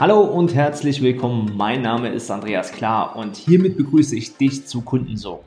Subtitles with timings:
[0.00, 1.52] Hallo und herzlich willkommen.
[1.54, 5.44] Mein Name ist Andreas Klar und hiermit begrüße ich dich zu Kundensog.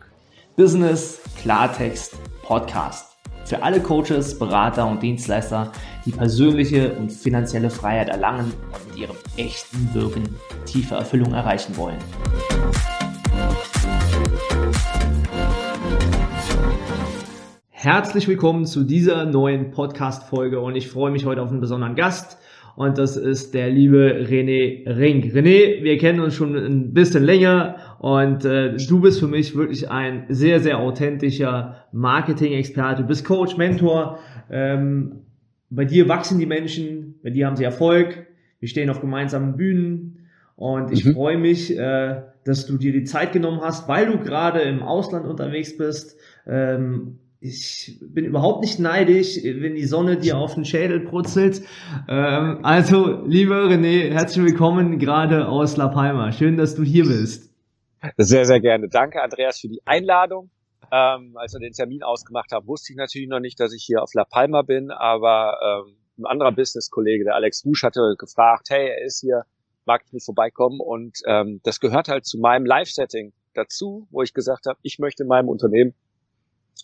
[0.55, 3.17] Business Klartext Podcast.
[3.43, 5.71] Für alle Coaches, Berater und Dienstleister,
[6.05, 10.23] die persönliche und finanzielle Freiheit erlangen und mit ihrem echten Wirken
[10.65, 11.97] tiefe Erfüllung erreichen wollen.
[17.71, 22.37] Herzlich willkommen zu dieser neuen Podcast-Folge und ich freue mich heute auf einen besonderen Gast
[22.75, 25.23] und das ist der liebe René Ring.
[25.31, 29.89] René, wir kennen uns schon ein bisschen länger und äh, du bist für mich wirklich
[29.89, 33.03] ein sehr, sehr authentischer Marketing-Experte.
[33.03, 34.19] Du bist Coach, Mentor.
[34.49, 35.21] Ähm,
[35.69, 38.27] bei dir wachsen die Menschen, bei dir haben sie Erfolg.
[38.59, 41.13] Wir stehen auf gemeinsamen Bühnen und ich mhm.
[41.13, 45.25] freue mich, äh, dass du dir die Zeit genommen hast, weil du gerade im Ausland
[45.25, 46.17] unterwegs bist.
[46.45, 51.61] Ähm, ich bin überhaupt nicht neidisch, wenn die Sonne dir auf den Schädel brutzelt.
[52.07, 56.31] Ähm, also, lieber René, herzlich willkommen gerade aus La Palma.
[56.31, 57.53] Schön, dass du hier bist.
[58.17, 58.87] Sehr, sehr gerne.
[58.87, 60.49] Danke, Andreas, für die Einladung.
[60.91, 64.03] Ähm, als wir den Termin ausgemacht haben, wusste ich natürlich noch nicht, dass ich hier
[64.03, 68.89] auf La Palma bin, aber ähm, ein anderer Business-Kollege, der Alex Wusch, hatte gefragt, hey,
[68.89, 69.43] er ist hier,
[69.85, 70.79] mag ich nicht vorbeikommen?
[70.79, 75.23] Und ähm, das gehört halt zu meinem Live-Setting dazu, wo ich gesagt habe, ich möchte
[75.23, 75.95] in meinem Unternehmen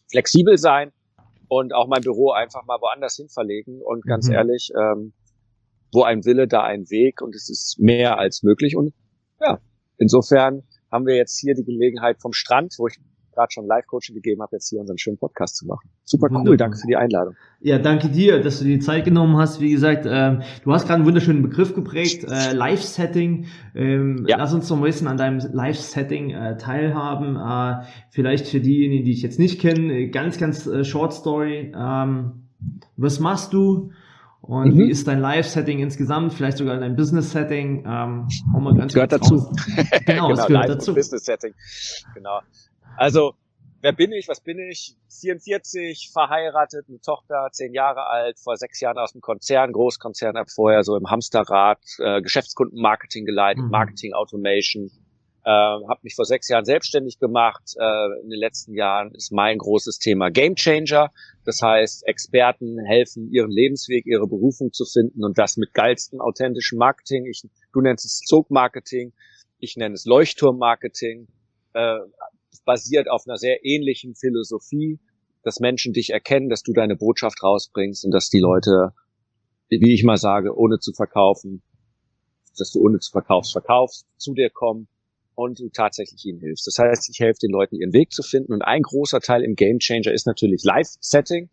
[0.10, 0.92] flexibel sein
[1.48, 3.82] und auch mein Büro einfach mal woanders hin verlegen.
[3.82, 4.36] Und ganz mhm.
[4.36, 5.14] ehrlich, ähm,
[5.92, 8.76] wo ein Wille, da ein Weg und es ist mehr als möglich.
[8.76, 8.94] Und
[9.42, 9.60] ja,
[9.98, 13.00] insofern haben wir jetzt hier die Gelegenheit vom Strand, wo ich
[13.32, 15.90] gerade schon Live-Coaching gegeben habe, jetzt hier unseren schönen Podcast zu machen.
[16.04, 17.36] Super cool, danke für die Einladung.
[17.60, 19.62] Ja, danke dir, dass du dir die Zeit genommen hast.
[19.62, 23.46] Wie gesagt, ähm, du hast gerade einen wunderschönen Begriff geprägt, äh, Live-Setting.
[23.76, 24.38] Ähm, ja.
[24.38, 27.36] Lass uns noch ein bisschen an deinem Live-Setting äh, teilhaben.
[27.36, 31.72] Äh, vielleicht für diejenigen, die ich jetzt nicht kenne, ganz, ganz äh, Short Story.
[31.76, 32.48] Ähm,
[32.98, 33.92] was machst du?
[34.42, 34.80] Und mhm.
[34.80, 36.34] wie ist dein Live-Setting insgesamt?
[36.34, 37.86] Vielleicht sogar dein Business-Setting?
[37.86, 39.52] Ähm, hau mal ganz gehört dazu.
[40.06, 40.94] genau, genau, es gehört dazu.
[40.96, 41.54] Business-Setting.
[42.16, 42.40] Genau.
[42.98, 43.34] Also,
[43.82, 44.28] wer bin ich?
[44.28, 44.96] Was bin ich?
[45.20, 50.50] 44, verheiratet, eine Tochter, zehn Jahre alt, vor sechs Jahren aus dem Konzern, Großkonzern, habe
[50.50, 53.70] vorher so im Hamsterrad äh, Geschäftskundenmarketing geleitet, mhm.
[53.70, 54.90] Marketing Automation,
[55.44, 57.74] äh, habe mich vor sechs Jahren selbstständig gemacht.
[57.80, 61.12] Äh, in den letzten Jahren ist mein großes Thema Game Changer.
[61.46, 66.78] Das heißt, Experten helfen, ihren Lebensweg, ihre Berufung zu finden und das mit geilsten authentischen
[66.78, 67.26] Marketing.
[67.26, 69.14] Ich, du nennst es Zugmarketing,
[69.58, 71.28] ich nenne es Leuchtturmmarketing.
[71.74, 71.98] Äh,
[72.60, 75.00] basiert auf einer sehr ähnlichen Philosophie,
[75.44, 78.94] dass Menschen dich erkennen, dass du deine Botschaft rausbringst und dass die Leute,
[79.70, 81.62] wie ich mal sage, ohne zu verkaufen,
[82.58, 84.88] dass du ohne zu verkaufst, verkaufst, zu dir kommen
[85.36, 86.68] und du tatsächlich ihnen hilfst.
[86.68, 88.54] Das heißt, ich helfe den Leuten, ihren Weg zu finden.
[88.54, 91.50] Und ein großer Teil im Game Changer ist natürlich Live-Setting.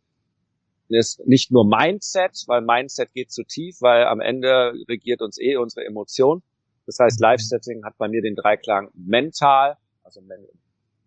[0.91, 5.57] Ist nicht nur Mindset, weil Mindset geht zu tief, weil am Ende regiert uns eh
[5.57, 6.43] unsere Emotion.
[6.87, 10.23] Das heißt, Live-Setting hat bei mir den Dreiklang mental, also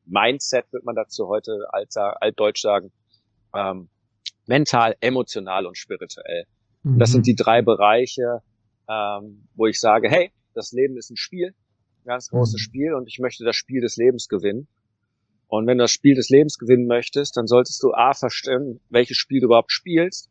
[0.06, 2.92] Mindset, wird man dazu heute alt, altdeutsch sagen,
[3.56, 3.90] ähm,
[4.48, 6.46] mental, emotional und spirituell.
[6.84, 7.00] Mhm.
[7.00, 8.42] Das sind die drei Bereiche,
[8.90, 11.50] ähm, wo ich sage, hey, das Leben ist ein Spiel,
[12.04, 12.64] ein ganz großes mhm.
[12.64, 14.68] Spiel und ich möchte das Spiel des Lebens gewinnen.
[15.48, 19.18] Und wenn du das Spiel des Lebens gewinnen möchtest, dann solltest du A verstehen, welches
[19.18, 20.30] Spiel du überhaupt spielst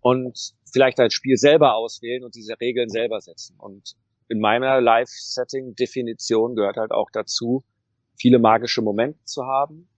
[0.00, 3.56] und vielleicht dein Spiel selber auswählen und diese Regeln selber setzen.
[3.58, 3.96] Und
[4.28, 7.64] in meiner Live-Setting-Definition gehört halt auch dazu,
[8.20, 9.88] viele magische Momente zu haben,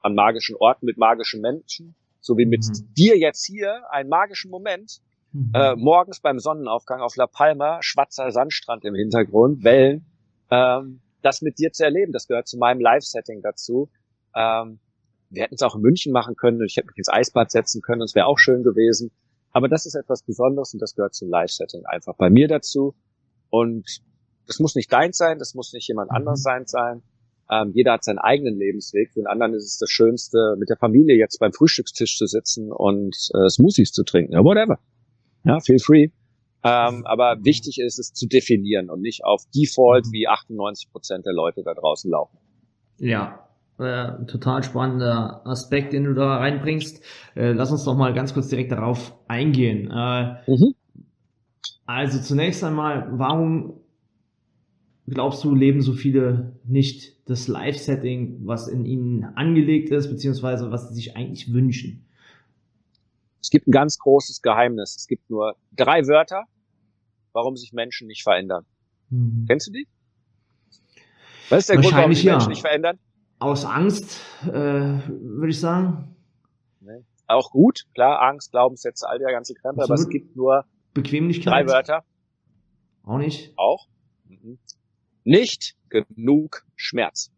[0.00, 2.94] an magischen Orten mit magischen Menschen, so wie mit mhm.
[2.94, 5.00] dir jetzt hier, einen magischen Moment,
[5.32, 5.52] mhm.
[5.54, 10.04] äh, morgens beim Sonnenaufgang auf La Palma, schwarzer Sandstrand im Hintergrund, Wellen,
[10.50, 13.88] ähm, das mit dir zu erleben, das gehört zu meinem Live-Setting dazu.
[14.34, 14.80] Ähm,
[15.28, 18.00] wir hätten es auch in München machen können, ich hätte mich ins Eisbad setzen können,
[18.00, 19.12] das wäre auch schön gewesen.
[19.52, 22.94] Aber das ist etwas Besonderes und das gehört zum Live-Setting einfach bei mir dazu.
[23.48, 24.02] Und
[24.46, 26.16] das muss nicht deins sein, das muss nicht jemand mhm.
[26.16, 27.02] anderes sein sein.
[27.50, 29.10] Ähm, jeder hat seinen eigenen Lebensweg.
[29.12, 32.70] Für den anderen ist es das Schönste, mit der Familie jetzt beim Frühstückstisch zu sitzen
[32.72, 34.32] und äh, Smoothies zu trinken.
[34.32, 34.78] Ja, whatever.
[35.44, 36.08] Ja, feel free.
[36.62, 41.32] Ähm, aber wichtig ist es zu definieren und nicht auf Default, wie 98 Prozent der
[41.32, 42.38] Leute da draußen laufen.
[42.98, 43.48] Ja,
[43.78, 47.02] äh, total spannender Aspekt, den du da reinbringst.
[47.34, 49.90] Äh, lass uns doch mal ganz kurz direkt darauf eingehen.
[49.90, 50.74] Äh, mhm.
[51.86, 53.80] Also zunächst einmal, warum
[55.10, 60.88] glaubst du, leben so viele nicht das Live-Setting, was in ihnen angelegt ist, beziehungsweise was
[60.88, 62.06] sie sich eigentlich wünschen?
[63.42, 64.96] Es gibt ein ganz großes Geheimnis.
[64.96, 66.44] Es gibt nur drei Wörter,
[67.32, 68.64] warum sich Menschen nicht verändern.
[69.08, 69.46] Mhm.
[69.48, 69.88] Kennst du die?
[71.48, 72.32] Was ist der Grund, warum sich ja.
[72.32, 72.98] Menschen nicht verändern?
[73.38, 76.14] Aus Angst, äh, würde ich sagen.
[76.80, 77.04] Nee.
[77.26, 80.64] Auch gut, klar, Angst, Glaubenssätze, all der ganze Krempel, aber es gibt nur
[80.94, 81.52] Bequemlichkeit.
[81.52, 82.04] drei Wörter.
[83.02, 83.52] Auch nicht?
[83.56, 83.88] Auch.
[84.28, 84.58] Mhm.
[85.30, 87.30] Nicht genug Schmerz.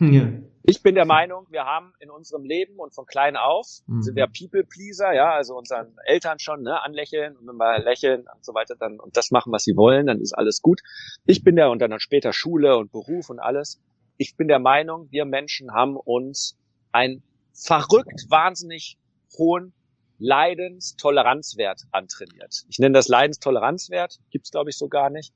[0.00, 0.32] Ja.
[0.64, 4.02] Ich bin der Meinung, wir haben in unserem Leben und von klein auf Mhm.
[4.02, 8.26] sind wir People Pleaser, ja, also unseren Eltern schon, ne, anlächeln und wenn wir lächeln
[8.34, 10.80] und so weiter, dann und das machen, was sie wollen, dann ist alles gut.
[11.24, 13.80] Ich bin der und dann später Schule und Beruf und alles.
[14.16, 16.58] Ich bin der Meinung, wir Menschen haben uns
[16.90, 17.22] einen
[17.54, 18.98] verrückt wahnsinnig
[19.38, 19.72] hohen
[20.18, 22.64] Leidenstoleranzwert antrainiert.
[22.68, 25.32] Ich nenne das Leidenstoleranzwert, gibt's glaube ich so gar nicht.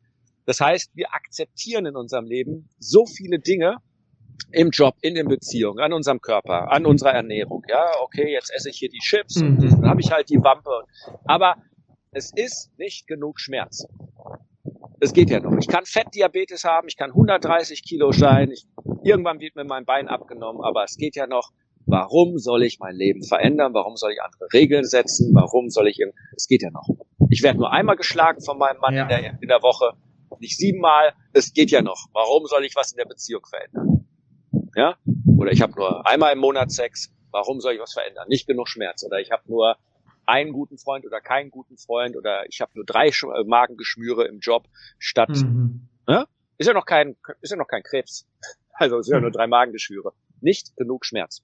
[0.47, 3.77] Das heißt, wir akzeptieren in unserem Leben so viele Dinge,
[4.51, 7.63] im Job, in den Beziehungen, an unserem Körper, an unserer Ernährung.
[7.69, 9.69] Ja, okay, jetzt esse ich hier die Chips und Mhm.
[9.83, 10.85] dann habe ich halt die Wampe.
[11.27, 11.55] Aber
[12.11, 13.87] es ist nicht genug Schmerz.
[15.01, 15.57] Es geht ja noch.
[15.59, 18.67] Ich kann Fettdiabetes haben, ich kann 130 Kilo sein, ich,
[19.05, 21.51] irgendwann wird mir mein Bein abgenommen, aber es geht ja noch.
[21.87, 23.75] Warum soll ich mein Leben verändern?
[23.75, 25.35] Warum soll ich andere Regeln setzen?
[25.35, 25.99] Warum soll ich.
[26.37, 26.87] Es geht ja noch.
[27.31, 29.03] Ich werde nur einmal geschlagen von meinem Mann Ja.
[29.03, 29.93] in, der, in der Woche,
[30.43, 31.15] nicht siebenmal.
[31.33, 32.09] Es geht ja noch.
[32.13, 34.07] Warum soll ich was in der Beziehung verändern?
[34.77, 34.97] Ja?
[35.39, 37.11] Oder ich habe nur einmal im Monat Sex.
[37.31, 38.27] Warum soll ich was verändern?
[38.29, 39.03] Nicht genug Schmerz.
[39.05, 39.77] Oder ich habe nur
[40.27, 44.39] einen guten Freund oder keinen guten Freund oder ich habe nur drei äh, Magengeschwüre im
[44.41, 44.69] Job
[44.99, 45.89] statt Mhm.
[46.59, 48.29] ist ja noch kein ist ja noch kein Krebs.
[48.75, 50.13] Also es sind ja nur drei Magengeschwüre.
[50.41, 51.43] Nicht genug Schmerz.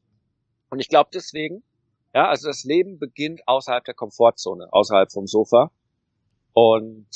[0.71, 1.63] Und ich glaube deswegen,
[2.15, 5.71] ja, also das Leben beginnt außerhalb der Komfortzone, außerhalb vom Sofa.
[6.53, 7.07] Und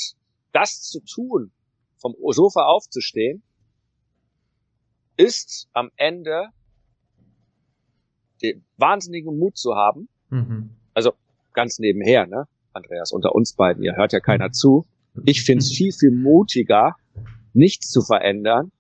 [0.52, 1.50] das zu tun,
[2.02, 3.42] vom Sofa aufzustehen,
[5.16, 6.48] ist am Ende
[8.42, 10.70] den wahnsinnigen Mut zu haben, Mhm.
[11.54, 12.48] ganz nebenher, ne?
[12.72, 14.86] Andreas, unter uns beiden, ihr hört ja keiner zu.
[15.26, 16.96] Ich finde es viel, viel mutiger,
[17.52, 18.72] nichts zu verändern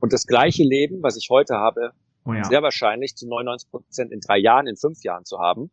[0.00, 1.92] und das gleiche Leben, was ich heute habe,
[2.24, 2.42] Oh ja.
[2.44, 5.70] sehr wahrscheinlich zu 99 Prozent in drei Jahren, in fünf Jahren zu haben.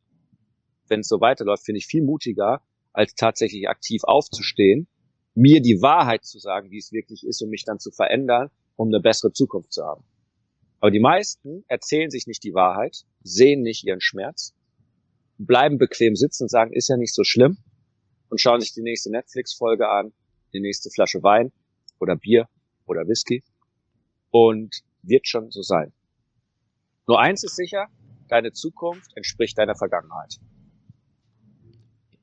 [0.88, 2.62] Wenn es so weiterläuft, finde ich viel mutiger,
[2.94, 4.88] als tatsächlich aktiv aufzustehen,
[5.40, 8.90] mir die Wahrheit zu sagen, wie es wirklich ist und mich dann zu verändern, um
[8.90, 10.04] eine bessere Zukunft zu haben.
[10.82, 14.54] Aber die meisten erzählen sich nicht die Wahrheit, sehen nicht ihren Schmerz,
[15.38, 17.58] bleiben bequem sitzen und sagen, ist ja nicht so schlimm
[18.30, 20.12] und schauen sich die nächste Netflix-Folge an,
[20.54, 21.54] die nächste Flasche Wein
[22.00, 22.50] oder Bier
[22.86, 23.42] oder Whisky
[24.32, 25.94] und wird schon so sein.
[27.08, 27.88] Nur eins ist sicher,
[28.28, 30.38] deine Zukunft entspricht deiner Vergangenheit.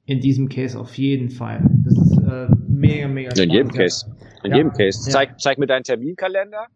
[0.05, 1.65] In diesem Case auf jeden Fall.
[1.97, 4.07] Äh, mega, mega In jedem spannend, Case.
[4.45, 4.57] In Ja.
[4.59, 5.01] jedem Case.
[5.07, 5.13] Ja.
[5.13, 6.67] Zeig, zeig mir deinen Terminkalender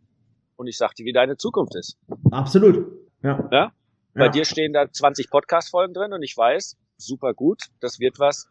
[0.57, 1.97] und ich sag dir, wie deine Zukunft ist.
[2.31, 2.87] Absolut.
[3.23, 3.49] Ja.
[3.53, 3.73] Ja?
[4.15, 8.49] Bei dir stehen da 20 Podcast-Folgen drin und ich weiß, super gut, das wird was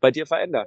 [0.00, 0.66] bei dir verändern.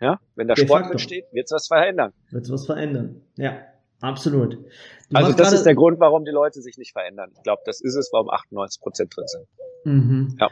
[0.00, 0.20] Ja?
[0.34, 0.90] Wenn da De Sport facto.
[0.96, 2.12] drin steht, wird's was verändern.
[2.30, 3.22] Wird was verändern.
[3.36, 3.58] Ja.
[4.00, 4.54] Absolut.
[4.54, 7.30] Du Also das ist der Grund, warum die Leute sich nicht verändern.
[7.36, 9.46] Ich glaube, das ist es, warum 98 Prozent drin sind.
[9.84, 10.36] Mhm.
[10.40, 10.48] Ja.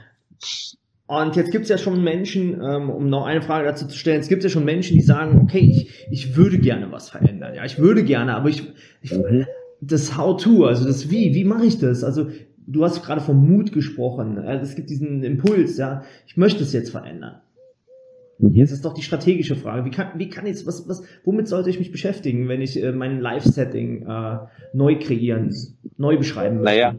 [1.10, 4.20] Und jetzt gibt es ja schon Menschen, ähm, um noch eine Frage dazu zu stellen,
[4.20, 7.52] es gibt ja schon Menschen, die sagen, okay, ich, ich würde gerne was verändern.
[7.56, 8.62] Ja, ich würde gerne, aber ich,
[9.02, 9.12] ich
[9.80, 12.04] das How-to, also das Wie, wie mache ich das?
[12.04, 12.28] Also
[12.64, 14.38] du hast gerade vom Mut gesprochen.
[14.38, 17.40] Es gibt diesen Impuls, ja, ich möchte es jetzt verändern.
[18.38, 19.84] Jetzt ist doch die strategische Frage.
[19.84, 22.92] Wie kann, wie kann jetzt, was, was, womit sollte ich mich beschäftigen, wenn ich äh,
[22.92, 24.38] mein Live-Setting äh,
[24.74, 25.52] neu kreieren,
[25.96, 26.70] neu beschreiben möchte?
[26.70, 26.94] Naja.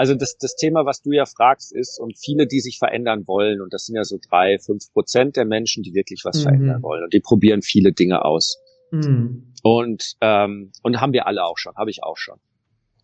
[0.00, 3.60] Also das, das Thema, was du ja fragst, ist, und viele, die sich verändern wollen,
[3.60, 6.42] und das sind ja so drei, fünf Prozent der Menschen, die wirklich was Mhm.
[6.42, 7.04] verändern wollen.
[7.04, 8.58] Und die probieren viele Dinge aus.
[8.92, 9.52] Mhm.
[9.62, 12.40] Und, ähm, und haben wir alle auch schon, habe ich auch schon.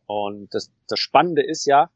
[0.07, 1.91] Und das, das Spannende ist ja,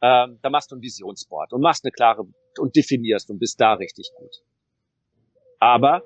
[0.00, 2.24] ähm, da machst du ein Visionsboard und machst eine klare
[2.58, 4.34] und definierst und bist da richtig gut.
[5.58, 6.04] Aber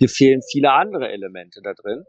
[0.00, 2.04] dir fehlen viele andere Elemente da drin.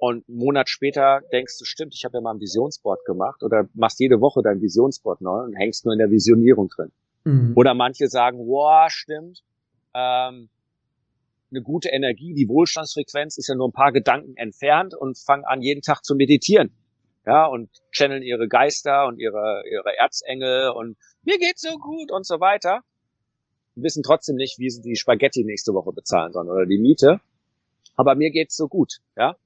[0.00, 3.68] Und einen Monat später denkst du, stimmt, ich habe ja mal ein Visionsboard gemacht oder
[3.74, 6.90] machst jede Woche dein Visionsboard neu und hängst nur in der Visionierung drin.
[7.24, 7.52] Mhm.
[7.54, 9.42] Oder manche sagen, wow, stimmt,
[9.92, 10.48] ähm,
[11.50, 15.60] eine gute Energie, die Wohlstandsfrequenz ist ja nur ein paar Gedanken entfernt und fangen an,
[15.60, 16.72] jeden Tag zu meditieren.
[17.26, 22.26] Ja, und channeln ihre Geister und ihre, ihre Erzengel und mir geht's so gut und
[22.26, 22.80] so weiter.
[23.74, 27.20] Wissen trotzdem nicht, wie sie die Spaghetti nächste Woche bezahlen sollen oder die Miete.
[27.96, 29.36] Aber mir geht's so gut, ja.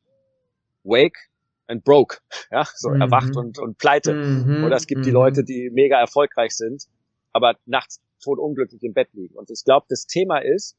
[0.84, 1.18] Wake
[1.66, 2.18] and broke,
[2.50, 3.00] ja, so Mhm.
[3.00, 4.14] erwacht und, und pleite.
[4.14, 4.64] Mhm.
[4.64, 5.14] Oder es gibt die Mhm.
[5.14, 6.84] Leute, die mega erfolgreich sind,
[7.32, 9.34] aber nachts totunglücklich im Bett liegen.
[9.36, 10.76] Und ich glaube, das Thema ist,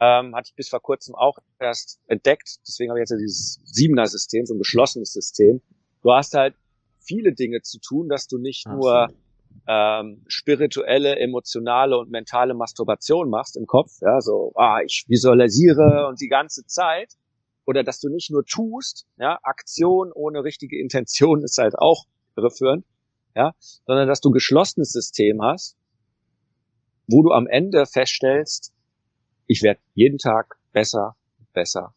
[0.00, 3.60] ähm, hatte ich bis vor kurzem auch erst entdeckt, deswegen habe ich jetzt ja dieses
[3.64, 5.60] Siebener-System, so ein geschlossenes System.
[6.02, 6.54] Du hast halt
[7.02, 9.20] viele Dinge zu tun, dass du nicht nur Absolut.
[9.68, 16.20] ähm, spirituelle, emotionale und mentale Masturbation machst im Kopf, ja, so, ah, ich visualisiere und
[16.20, 17.12] die ganze Zeit,
[17.70, 22.84] oder dass du nicht nur tust, ja, Aktion ohne richtige Intention ist halt auch irreführend,
[23.36, 23.52] ja,
[23.86, 25.76] sondern dass du ein geschlossenes System hast,
[27.06, 28.72] wo du am Ende feststellst,
[29.46, 31.14] ich werde jeden Tag besser,
[31.52, 31.94] besser,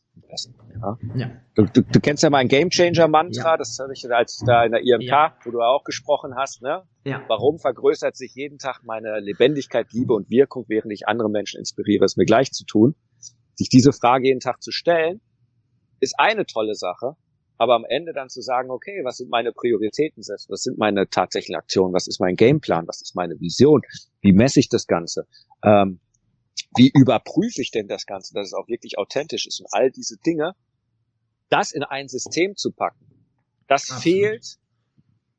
[0.79, 0.97] Ja.
[1.15, 1.31] ja.
[1.55, 3.57] Du, du, du, kennst ja mein Game Changer Mantra, ja.
[3.57, 5.35] das habe ich als da in der IMK, ja.
[5.43, 6.83] wo du auch gesprochen hast, ne?
[7.03, 7.23] Ja.
[7.27, 12.05] Warum vergrößert sich jeden Tag meine Lebendigkeit, Liebe und Wirkung, während ich andere Menschen inspiriere,
[12.05, 12.95] es mir gleich zu tun?
[13.55, 15.21] Sich diese Frage jeden Tag zu stellen,
[16.03, 17.15] ist eine tolle Sache,
[17.57, 21.55] aber am Ende dann zu sagen, okay, was sind meine Prioritäten, was sind meine tatsächlichen
[21.55, 23.81] Aktionen, was ist mein Gameplan, was ist meine Vision,
[24.21, 25.27] wie messe ich das Ganze,
[25.63, 25.99] ähm,
[26.75, 30.17] wie überprüfe ich denn das Ganze, dass es auch wirklich authentisch ist und all diese
[30.17, 30.53] Dinge,
[31.49, 33.05] das in ein System zu packen,
[33.67, 34.03] das Absolut.
[34.03, 34.57] fehlt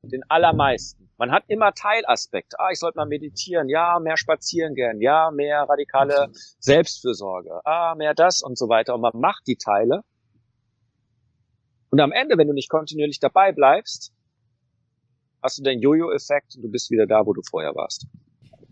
[0.02, 1.10] den allermeisten.
[1.16, 2.58] Man hat immer Teilaspekte.
[2.58, 3.68] Ah, ich sollte mal meditieren.
[3.68, 5.00] Ja, mehr spazieren gehen.
[5.00, 6.28] Ja, mehr radikale.
[6.58, 7.60] Selbstfürsorge.
[7.64, 8.94] Ah, mehr das und so weiter.
[8.94, 10.02] Und man macht die Teile.
[11.94, 14.12] Und am Ende, wenn du nicht kontinuierlich dabei bleibst,
[15.40, 18.08] hast du den Jojo-Effekt und du bist wieder da, wo du vorher warst.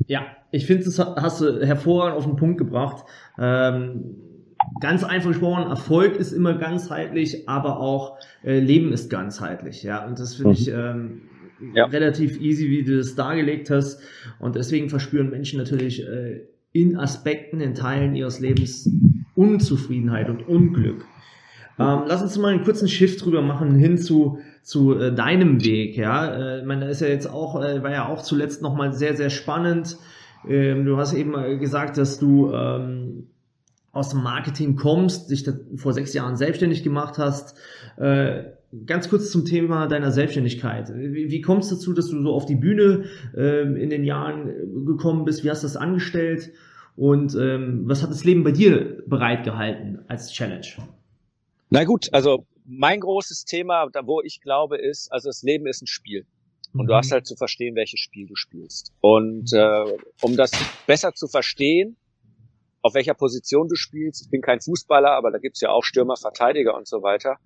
[0.09, 3.05] Ja, ich finde, das hast du hervorragend auf den Punkt gebracht.
[3.38, 4.17] Ähm,
[4.81, 9.85] ganz einfach gesprochen, Erfolg ist immer ganzheitlich, aber auch äh, Leben ist ganzheitlich.
[9.85, 10.57] Ja, und das finde mhm.
[10.57, 11.23] ich ähm,
[11.75, 11.85] ja.
[11.85, 14.02] relativ easy, wie du das dargelegt hast.
[14.41, 16.41] Und deswegen verspüren Menschen natürlich äh,
[16.73, 18.91] in Aspekten, in Teilen ihres Lebens
[19.37, 21.07] Unzufriedenheit und Unglück.
[21.79, 25.97] Ähm, lass uns mal einen kurzen Shift drüber machen hin zu, zu äh, deinem Weg.
[25.97, 29.17] Ja, äh, ich meine, ist ja jetzt auch, äh, war ja auch zuletzt nochmal sehr,
[29.17, 29.97] sehr spannend.
[30.49, 33.29] Ähm, du hast eben gesagt, dass du ähm,
[33.93, 37.57] aus dem Marketing kommst, dich vor sechs Jahren selbstständig gemacht hast.
[37.97, 38.45] Äh,
[38.87, 40.93] ganz kurz zum Thema deiner Selbstständigkeit.
[40.95, 43.05] Wie, wie kommst du dazu, dass du so auf die Bühne
[43.37, 45.45] äh, in den Jahren gekommen bist?
[45.45, 46.50] Wie hast du das angestellt?
[46.97, 50.67] Und ähm, was hat das Leben bei dir bereitgehalten als Challenge?
[51.73, 55.87] Na gut, also mein großes Thema, wo ich glaube, ist, also das Leben ist ein
[55.87, 56.26] Spiel.
[56.75, 56.99] Und du mhm.
[56.99, 58.93] hast halt zu verstehen, welches Spiel du spielst.
[59.00, 59.85] Und äh,
[60.21, 60.50] um das
[60.87, 61.97] besser zu verstehen,
[62.83, 64.23] auf welcher Position du spielst.
[64.23, 67.38] Ich bin kein Fußballer, aber da gibt's ja auch Stürmer, Verteidiger und so weiter.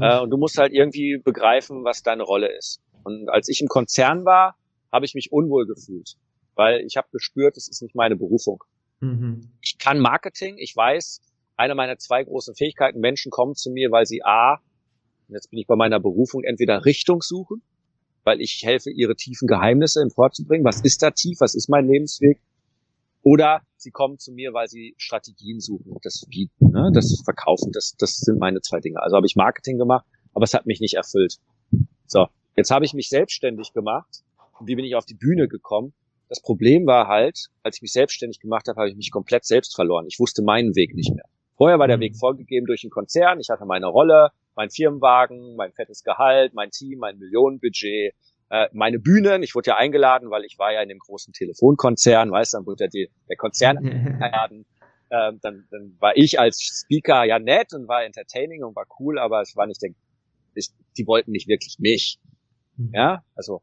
[0.00, 2.80] Äh, und du musst halt irgendwie begreifen, was deine Rolle ist.
[3.02, 4.56] Und als ich im Konzern war,
[4.90, 6.14] habe ich mich unwohl gefühlt,
[6.54, 8.64] weil ich habe gespürt, es ist nicht meine Berufung.
[9.00, 9.50] Mhm.
[9.60, 11.20] Ich kann Marketing, ich weiß,
[11.56, 14.60] eine meiner zwei großen Fähigkeiten, Menschen kommen zu mir, weil sie A,
[15.28, 17.62] und jetzt bin ich bei meiner Berufung, entweder Richtung suchen,
[18.24, 20.64] weil ich helfe, ihre tiefen Geheimnisse emporzubringen.
[20.64, 21.40] Was ist da tief?
[21.40, 22.40] Was ist mein Lebensweg?
[23.22, 26.90] Oder sie kommen zu mir, weil sie Strategien suchen, das bieten, ne?
[26.92, 27.72] das verkaufen.
[27.72, 29.00] Das, das sind meine zwei Dinge.
[29.02, 31.38] Also habe ich Marketing gemacht, aber es hat mich nicht erfüllt.
[32.06, 34.22] So, jetzt habe ich mich selbstständig gemacht.
[34.58, 35.94] Und wie bin ich auf die Bühne gekommen?
[36.28, 39.74] Das Problem war halt, als ich mich selbstständig gemacht habe, habe ich mich komplett selbst
[39.74, 40.06] verloren.
[40.06, 41.24] Ich wusste meinen Weg nicht mehr.
[41.56, 43.38] Vorher war der Weg vorgegeben durch einen Konzern.
[43.40, 48.14] Ich hatte meine Rolle, mein Firmenwagen, mein fettes Gehalt, mein Team, mein Millionenbudget,
[48.50, 49.42] äh, meine Bühnen.
[49.42, 52.66] Ich wurde ja eingeladen, weil ich war ja in dem großen Telefonkonzern, weißt du, dann
[52.66, 54.66] wurde ja die, der Konzern eingeladen.
[55.10, 59.18] Ähm, dann, dann war ich als Speaker ja nett und war entertaining und war cool,
[59.18, 59.90] aber es war nicht der,
[60.54, 62.18] ich, die wollten nicht wirklich mich.
[62.76, 62.90] Mhm.
[62.94, 63.62] Ja, also,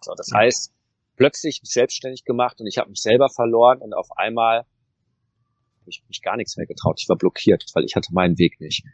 [0.00, 0.72] so, das heißt,
[1.16, 4.64] plötzlich mich selbstständig gemacht und ich habe mich selber verloren und auf einmal
[5.88, 7.00] habe ich mich gar nichts mehr getraut.
[7.00, 8.84] Ich war blockiert, weil ich hatte meinen Weg nicht.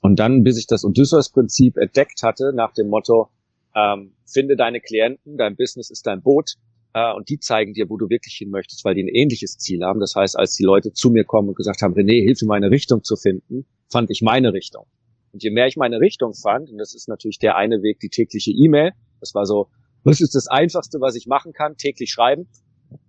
[0.00, 3.28] Und dann, bis ich das Odysseus-Prinzip entdeckt hatte, nach dem Motto,
[3.74, 6.54] ähm, finde deine Klienten, dein Business ist dein Boot
[6.94, 9.82] äh, und die zeigen dir, wo du wirklich hin möchtest, weil die ein ähnliches Ziel
[9.82, 10.00] haben.
[10.00, 12.70] Das heißt, als die Leute zu mir kommen und gesagt haben, René, hilf mir meine
[12.70, 14.86] Richtung zu finden, fand ich meine Richtung.
[15.32, 18.10] Und je mehr ich meine Richtung fand, und das ist natürlich der eine Weg, die
[18.10, 19.68] tägliche E-Mail, das war so,
[20.04, 22.48] was ist das Einfachste, was ich machen kann, täglich schreiben.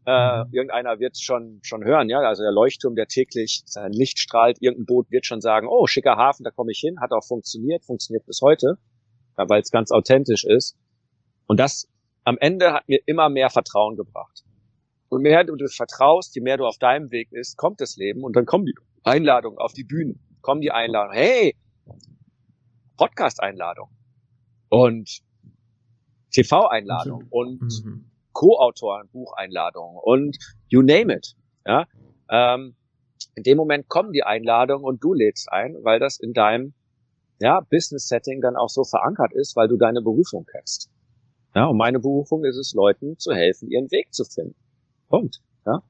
[0.06, 4.58] Äh, irgendeiner wird schon schon hören, ja, also der Leuchtturm, der täglich sein Licht strahlt,
[4.62, 7.86] irgendein Boot wird schon sagen, oh, schicker Hafen, da komme ich hin, hat auch funktioniert,
[7.86, 8.78] funktioniert bis heute
[9.36, 10.78] weil es ganz authentisch ist.
[11.48, 11.90] Und das
[12.24, 14.44] am Ende hat mir immer mehr Vertrauen gebracht.
[15.10, 18.24] Und mehr du das vertraust, je mehr du auf deinem Weg bist, kommt das Leben
[18.24, 21.56] und dann kommen die Einladungen auf die Bühnen, kommen die Einladungen, hey,
[22.98, 23.90] Podcast-Einladung
[24.70, 25.22] und
[26.32, 28.12] TV-Einladung und mhm.
[28.34, 30.38] Co-Autoren, Bucheinladung und
[30.68, 31.36] you name it.
[31.66, 31.86] Ja,
[32.30, 32.75] ähm,
[33.36, 36.74] in dem Moment kommen die Einladungen und du lädst ein, weil das in deinem
[37.40, 40.90] ja, Business-Setting dann auch so verankert ist, weil du deine Berufung kennst.
[41.56, 44.56] Ja, und meine Berufung ist es, Leuten zu helfen, ihren Weg zu finden.
[45.10, 45.42] Punkt.
[45.66, 45.84] Ja,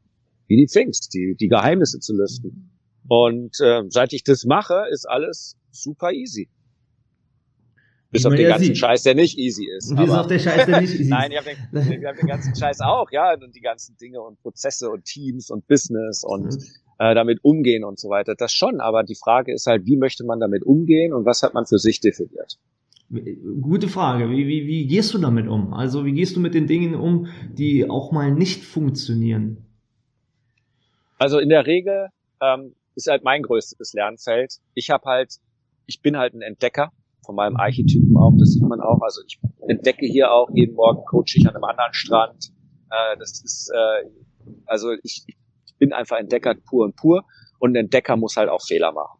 [0.47, 2.71] wie die Pfingst, die, die Geheimnisse zu lüften.
[3.07, 6.49] Und äh, seit ich das mache, ist alles super easy.
[8.13, 8.77] Bis auf den ganzen sieht.
[8.77, 9.93] Scheiß, der nicht easy ist.
[9.95, 11.09] Bis auf den Scheiß, der nicht easy ist.
[11.09, 14.41] Nein, ich habe den, hab den ganzen Scheiß auch, ja, und die ganzen Dinge und
[14.41, 16.63] Prozesse und Teams und Business und mhm
[16.99, 18.35] äh, damit umgehen und so weiter.
[18.35, 21.53] Das schon, aber die Frage ist halt, wie möchte man damit umgehen und was hat
[21.53, 22.59] man für sich definiert?
[23.61, 24.29] Gute Frage.
[24.29, 25.73] Wie, wie, wie gehst du damit um?
[25.73, 29.65] Also wie gehst du mit den Dingen um, die auch mal nicht funktionieren?
[31.19, 32.07] Also in der Regel
[32.41, 34.55] ähm, ist halt mein größtes Lernfeld.
[34.73, 35.35] Ich habe halt,
[35.85, 36.91] ich bin halt ein Entdecker
[37.25, 39.01] von meinem Archetypen auch, das sieht man auch.
[39.01, 42.51] Also ich entdecke hier auch jeden Morgen coache ich an einem anderen Strand.
[42.89, 44.09] Äh, das ist, äh,
[44.65, 47.23] also ich, ich bin einfach Entdecker pur und pur
[47.59, 49.19] und ein Entdecker muss halt auch Fehler machen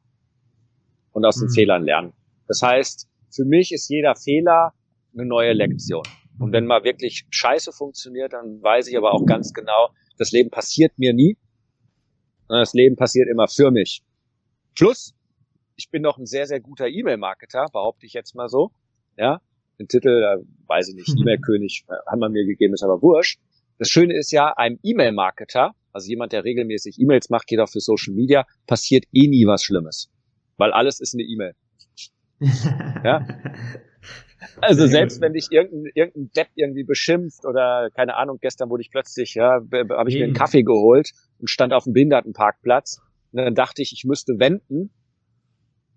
[1.12, 1.48] und aus mhm.
[1.48, 2.14] den Fehlern lernen.
[2.48, 4.74] Das heißt, für mich ist jeder Fehler
[5.14, 6.04] eine neue Lektion.
[6.40, 10.50] Und wenn mal wirklich Scheiße funktioniert, dann weiß ich aber auch ganz genau, das Leben
[10.50, 11.38] passiert mir nie.
[12.48, 14.04] Das Leben passiert immer für mich.
[14.76, 15.16] Plus,
[15.76, 18.72] ich bin noch ein sehr, sehr guter E-Mail-Marketer, behaupte ich jetzt mal so.
[19.18, 19.42] Ja,
[19.80, 21.10] den Titel, äh, weiß ich nicht.
[21.20, 23.40] E-Mail-König äh, haben wir mir gegeben, ist aber wurscht.
[23.80, 27.80] Das Schöne ist ja, einem E-Mail-Marketer, also jemand, der regelmäßig E-Mails macht, geht auch für
[27.80, 30.10] Social Media, passiert eh nie was Schlimmes.
[30.58, 31.54] Weil alles ist eine E-Mail.
[33.04, 33.26] ja?
[34.62, 38.92] Also selbst wenn dich irgendein, irgendein Depp irgendwie beschimpft oder keine Ahnung, gestern wurde ich
[38.92, 43.00] plötzlich, ja, habe ich mir einen Kaffee geholt und stand auf dem Behindertenparkplatz
[43.32, 44.92] und dann dachte ich, ich müsste wenden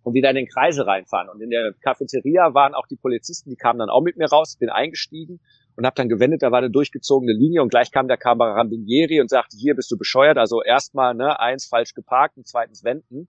[0.06, 1.28] und wieder in den Kreise reinfahren.
[1.28, 4.56] Und in der Cafeteria waren auch die Polizisten, die kamen dann auch mit mir raus,
[4.56, 5.40] bin eingestiegen
[5.74, 9.28] und habe dann gewendet, da war eine durchgezogene Linie und gleich kam der Carabinieri und
[9.28, 13.26] sagte, hier bist du bescheuert, also erstmal ne, eins falsch geparkt und zweitens wenden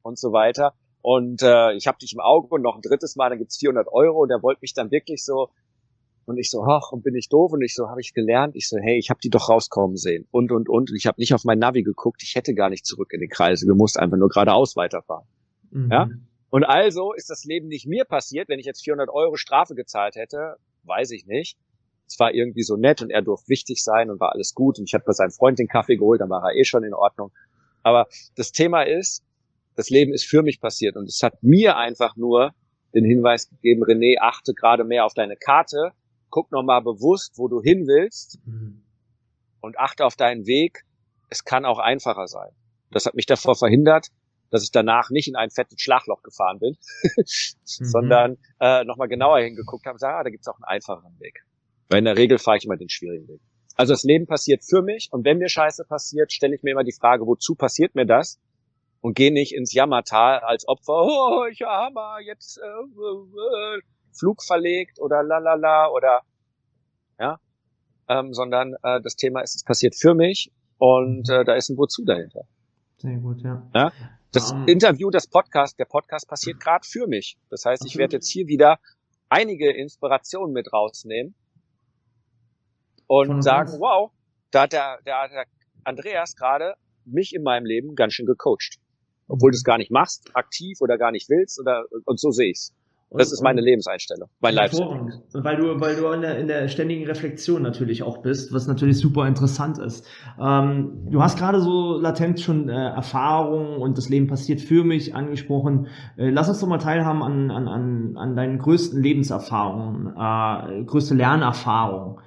[0.00, 0.72] und so weiter.
[1.02, 3.88] Und äh, ich habe dich im Auge und noch ein drittes Mal, dann gibt's 400
[3.92, 5.50] Euro und er wollte mich dann wirklich so
[6.24, 7.52] und ich so, ach, und bin ich doof?
[7.52, 8.54] Und ich so, habe ich gelernt.
[8.54, 10.26] Ich so, hey, ich habe die doch rauskommen sehen.
[10.30, 10.90] Und, und, und.
[10.90, 12.22] Und ich habe nicht auf mein Navi geguckt.
[12.22, 13.66] Ich hätte gar nicht zurück in den Kreise.
[13.66, 15.26] Du musst einfach nur geradeaus weiterfahren.
[15.70, 15.90] Mhm.
[15.90, 16.08] Ja?
[16.50, 18.48] Und also ist das Leben nicht mir passiert.
[18.48, 21.58] Wenn ich jetzt 400 Euro Strafe gezahlt hätte, weiß ich nicht.
[22.06, 24.78] Es war irgendwie so nett und er durfte wichtig sein und war alles gut.
[24.78, 26.94] Und ich habe bei seinem Freund den Kaffee geholt, dann war er eh schon in
[26.94, 27.32] Ordnung.
[27.82, 29.22] Aber das Thema ist,
[29.76, 32.52] das Leben ist für mich passiert und es hat mir einfach nur
[32.94, 35.92] den Hinweis gegeben, René, achte gerade mehr auf deine Karte,
[36.30, 38.82] guck nochmal bewusst, wo du hin willst mhm.
[39.60, 40.84] und achte auf deinen Weg.
[41.28, 42.50] Es kann auch einfacher sein.
[42.90, 44.08] Das hat mich davor verhindert,
[44.50, 46.76] dass ich danach nicht in ein fettes Schlagloch gefahren bin,
[47.16, 47.24] mhm.
[47.84, 51.44] sondern äh, nochmal genauer hingeguckt habe und sage, ah, da gibt's auch einen einfacheren Weg.
[51.88, 53.40] Weil in der Regel fahre ich immer den schwierigen Weg.
[53.76, 56.84] Also das Leben passiert für mich und wenn mir Scheiße passiert, stelle ich mir immer
[56.84, 58.40] die Frage, wozu passiert mir das?
[59.00, 63.80] und geh nicht ins Jammertal als Opfer, oh, ich Hammer, jetzt äh, äh,
[64.18, 66.22] Flug verlegt oder lalala oder
[67.18, 67.38] ja,
[68.08, 71.76] ähm, sondern äh, das Thema ist, es passiert für mich und äh, da ist ein
[71.76, 72.42] Wozu dahinter.
[72.98, 73.68] Sehr gut, ja.
[73.74, 73.92] ja?
[74.32, 77.38] Das um, Interview, das Podcast, der Podcast passiert gerade für mich.
[77.48, 78.78] Das heißt, ich werde jetzt hier wieder
[79.28, 81.34] einige Inspirationen mit rausnehmen
[83.06, 84.10] und sagen, wow,
[84.50, 85.46] da hat der, der, der
[85.84, 88.78] Andreas gerade mich in meinem Leben ganz schön gecoacht.
[89.28, 92.50] Obwohl du es gar nicht machst, aktiv oder gar nicht willst oder und so sehe
[92.50, 92.74] ich's.
[93.10, 95.22] Das ist meine Lebenseinstellung, mein Lifestyle.
[95.32, 98.98] Weil du, weil du in der, in der ständigen Reflexion natürlich auch bist, was natürlich
[98.98, 100.06] super interessant ist.
[100.38, 105.14] Ähm, du hast gerade so latent schon äh, Erfahrungen und das Leben passiert für mich
[105.14, 105.86] angesprochen.
[106.18, 111.14] Äh, lass uns doch mal teilhaben an, an, an, an deinen größten Lebenserfahrungen, äh, größte
[111.14, 112.20] Lernerfahrung.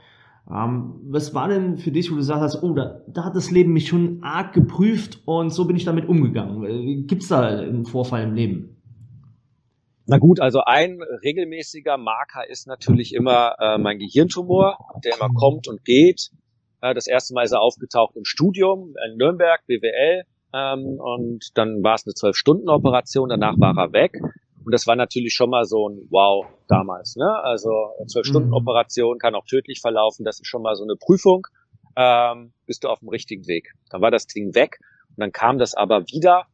[0.49, 3.51] Ähm, was war denn für dich, wo du gesagt hast, oh, da, da hat das
[3.51, 7.05] Leben mich schon arg geprüft und so bin ich damit umgegangen?
[7.05, 8.80] Gibt es da einen Vorfall im Leben?
[10.07, 15.67] Na gut, also ein regelmäßiger Marker ist natürlich immer äh, mein Gehirntumor, der immer kommt
[15.67, 16.31] und geht.
[16.81, 20.23] Äh, das erste Mal ist er aufgetaucht im Studium in Nürnberg, BWL.
[20.53, 24.19] Ähm, und dann war es eine Zwölf-Stunden-Operation, danach war er weg.
[24.63, 27.15] Und das war natürlich schon mal so ein Wow damals.
[27.15, 27.27] Ne?
[27.43, 27.71] Also
[28.07, 28.55] zwölf Stunden mhm.
[28.55, 30.23] Operation kann auch tödlich verlaufen.
[30.23, 31.47] Das ist schon mal so eine Prüfung.
[31.95, 33.73] Ähm, bist du auf dem richtigen Weg.
[33.89, 34.77] Dann war das Ding weg
[35.09, 36.45] und dann kam das aber wieder.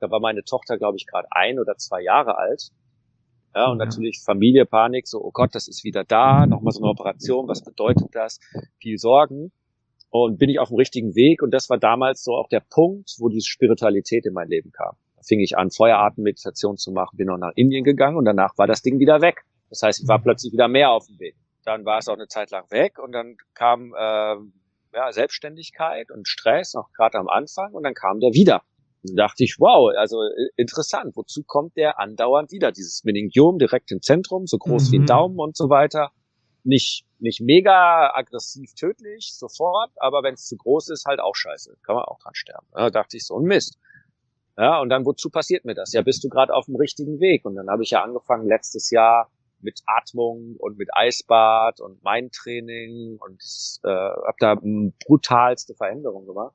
[0.00, 2.70] Da war meine Tochter, glaube ich, gerade ein oder zwei Jahre alt.
[3.54, 3.84] Ja, und ja.
[3.84, 7.62] natürlich Familie, Panik, so, oh Gott, das ist wieder da, nochmal so eine Operation, was
[7.62, 8.40] bedeutet das?
[8.78, 9.52] Viel Sorgen.
[10.10, 11.42] Und bin ich auf dem richtigen Weg?
[11.42, 14.96] Und das war damals so auch der Punkt, wo diese Spiritualität in mein Leben kam
[15.26, 18.82] fing ich an, Feueratemeditation zu machen, bin noch nach Indien gegangen und danach war das
[18.82, 19.44] Ding wieder weg.
[19.70, 20.24] Das heißt, ich war mhm.
[20.24, 21.36] plötzlich wieder mehr auf dem Weg.
[21.64, 24.36] Dann war es auch eine Zeit lang weg und dann kam äh,
[24.94, 28.62] ja, Selbstständigkeit und Stress, auch gerade am Anfang, und dann kam der wieder.
[29.12, 32.72] Dachte ich, wow, also äh, interessant, wozu kommt der andauernd wieder?
[32.72, 34.92] Dieses Meningiom direkt im Zentrum, so groß mhm.
[34.92, 35.06] wie ein mhm.
[35.06, 36.10] Daumen und so weiter.
[36.62, 41.76] Nicht, nicht mega aggressiv tödlich, sofort, aber wenn es zu groß ist, halt auch scheiße.
[41.82, 42.66] Kann man auch dran sterben.
[42.72, 43.78] Da dachte ich so, ein Mist.
[44.56, 45.92] Ja, und dann, wozu passiert mir das?
[45.92, 47.44] Ja, bist du gerade auf dem richtigen Weg?
[47.44, 53.18] Und dann habe ich ja angefangen letztes Jahr mit Atmung und mit Eisbad und Mindtraining
[53.18, 53.42] und
[53.82, 54.56] äh, habe da
[55.06, 56.54] brutalste Veränderungen gemacht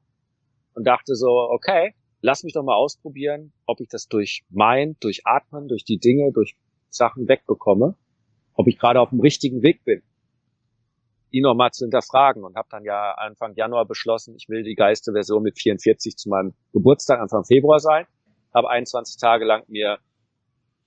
[0.75, 5.21] und dachte so, okay, lass mich doch mal ausprobieren, ob ich das durch Mind, durch
[5.25, 6.55] Atmen, durch die Dinge, durch
[6.89, 7.95] Sachen wegbekomme,
[8.53, 10.01] ob ich gerade auf dem richtigen Weg bin.
[11.31, 15.11] ihn nochmal zu hinterfragen und habe dann ja Anfang Januar beschlossen, ich will die geiste
[15.13, 18.07] Version mit 44 zu meinem Geburtstag Anfang Februar sein.
[18.51, 19.99] Habe 21 Tage lang mir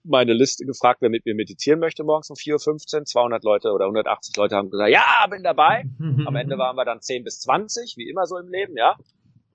[0.05, 3.05] meine Liste gefragt, wer mit mir meditieren möchte morgens um 4.15 Uhr.
[3.05, 5.85] 200 Leute oder 180 Leute haben gesagt, ja, bin dabei.
[6.27, 8.97] Am Ende waren wir dann 10 bis 20, wie immer so im Leben, ja.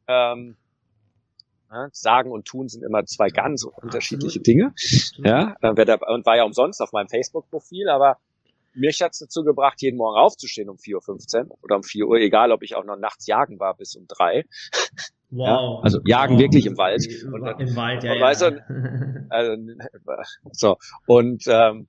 [0.08, 0.56] Ähm,
[1.92, 4.74] Sagen und Tun sind immer zwei ganz unterschiedliche Dinge.
[5.18, 8.18] Ja, äh, und war ja umsonst auf meinem Facebook-Profil, aber
[8.74, 12.52] mich hat's dazu gebracht, jeden Morgen aufzustehen um 4.15 Uhr oder um 4 Uhr, egal
[12.52, 14.46] ob ich auch noch nachts jagen war bis um drei.
[15.30, 15.48] Wow.
[15.48, 16.42] Ja, also jagen wow.
[16.42, 17.06] wirklich im Wald.
[17.26, 18.14] Und, Im Wald, ja.
[18.14, 18.24] Und, ja.
[18.24, 19.58] Weißt du, also,
[20.52, 20.78] so.
[21.06, 21.88] Und ähm,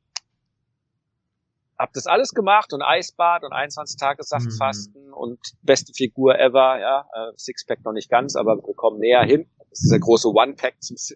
[1.78, 5.14] hab das alles gemacht und Eisbad und 21 Tage Saftfasten mhm.
[5.14, 7.06] und beste Figur ever, ja.
[7.12, 9.46] Äh, Sixpack noch nicht ganz, aber wir kommen näher hin.
[9.70, 11.14] Das ist der große One-Pack, dass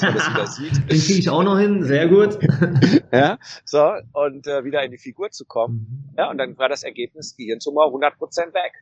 [0.00, 0.90] man das wieder sieht.
[0.90, 2.38] Den kriege ich auch noch hin, sehr gut.
[3.12, 6.08] ja, so, und äh, wieder in die Figur zu kommen.
[6.08, 6.14] Mhm.
[6.16, 8.72] Ja, und dann war das Ergebnis Gehirntumor 100% weg.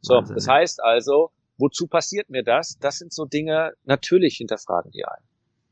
[0.00, 0.34] So, Wahnsinn.
[0.34, 2.78] das heißt also, wozu passiert mir das?
[2.80, 5.24] Das sind so Dinge, natürlich hinterfragen die einen.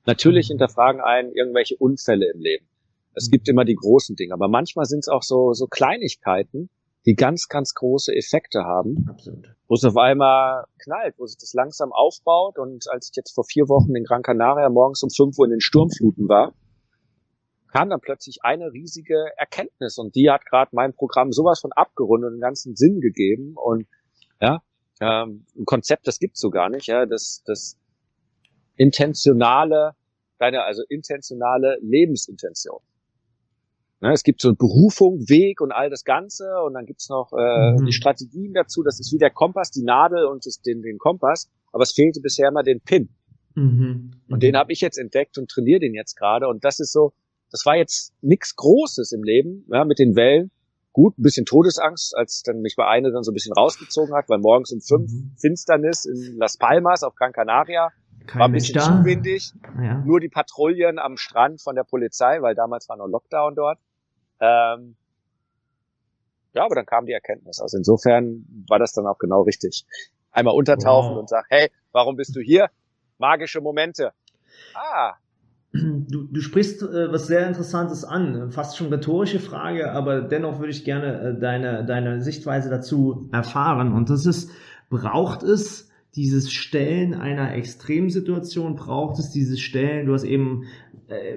[0.06, 0.54] Natürlich mhm.
[0.54, 2.66] hinterfragen einen irgendwelche Unfälle im Leben.
[3.14, 3.32] Es mhm.
[3.32, 6.70] gibt immer die großen Dinge, aber manchmal sind es auch so, so Kleinigkeiten,
[7.06, 9.06] die ganz, ganz große Effekte haben.
[9.08, 9.54] Absolut.
[9.68, 12.58] Wo es auf einmal knallt, wo sich das langsam aufbaut.
[12.58, 15.52] Und als ich jetzt vor vier Wochen in Gran Canaria morgens um fünf Uhr in
[15.52, 16.52] den Sturmfluten war,
[17.72, 19.96] kam dann plötzlich eine riesige Erkenntnis.
[19.96, 23.54] Und die hat gerade mein Programm sowas von abgerundet und einen ganzen Sinn gegeben.
[23.54, 23.86] Und
[24.40, 24.60] ja,
[25.00, 27.78] ähm, ein Konzept, das gibt's so gar nicht, ja, das, das
[28.76, 29.92] intentionale,
[30.38, 32.80] deine, also intentionale Lebensintention.
[34.02, 37.72] Ne, es gibt so Berufung, Weg und all das Ganze und dann gibt's noch äh,
[37.72, 37.84] mhm.
[37.84, 38.82] die Strategien dazu.
[38.82, 42.20] Das ist wie der Kompass, die Nadel und das, den, den Kompass, aber es fehlte
[42.20, 43.10] bisher immer den Pin.
[43.54, 44.12] Mhm.
[44.28, 46.48] Und den habe ich jetzt entdeckt und trainiere den jetzt gerade.
[46.48, 47.12] Und das ist so,
[47.50, 50.50] das war jetzt nichts Großes im Leben, ja, mit den Wellen.
[50.92, 54.28] Gut, ein bisschen Todesangst, als dann mich bei eine dann so ein bisschen rausgezogen hat,
[54.28, 55.32] weil morgens um fünf mhm.
[55.38, 57.90] Finsternis in Las Palmas auf Gran Canaria.
[58.26, 59.52] Kein war ein bisschen zu windig.
[59.76, 60.02] Ja.
[60.04, 63.78] Nur die Patrouillen am Strand von der Polizei, weil damals war noch Lockdown dort.
[64.40, 64.96] Ähm,
[66.52, 67.60] ja, aber dann kam die Erkenntnis.
[67.60, 69.84] Also insofern war das dann auch genau richtig.
[70.32, 71.20] Einmal untertauchen wow.
[71.20, 72.70] und sag, hey, warum bist du hier?
[73.18, 74.12] Magische Momente.
[74.74, 75.14] Ah.
[75.72, 80.72] Du, du sprichst äh, was sehr Interessantes an, fast schon rhetorische Frage, aber dennoch würde
[80.72, 83.92] ich gerne äh, deine, deine Sichtweise dazu erfahren.
[83.92, 84.50] Und das ist,
[84.88, 90.64] braucht es dieses Stellen einer Extremsituation, braucht es dieses Stellen, du hast eben
[91.06, 91.36] äh,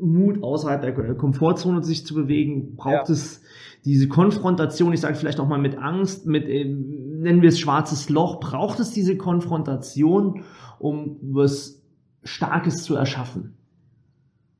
[0.00, 3.14] Mut, außerhalb der Komfortzone sich zu bewegen, braucht ja.
[3.14, 3.42] es
[3.84, 8.08] diese Konfrontation, ich sage vielleicht auch mal mit Angst, mit, äh, nennen wir es schwarzes
[8.08, 10.44] Loch, braucht es diese Konfrontation,
[10.78, 11.82] um was
[12.24, 13.56] Starkes zu erschaffen?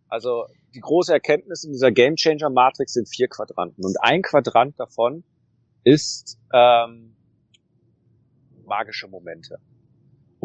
[0.09, 0.45] Also
[0.75, 5.25] die große Erkenntnis in dieser Game Changer Matrix sind vier Quadranten und ein Quadrant davon
[5.83, 7.17] ist ähm,
[8.65, 9.59] magische Momente.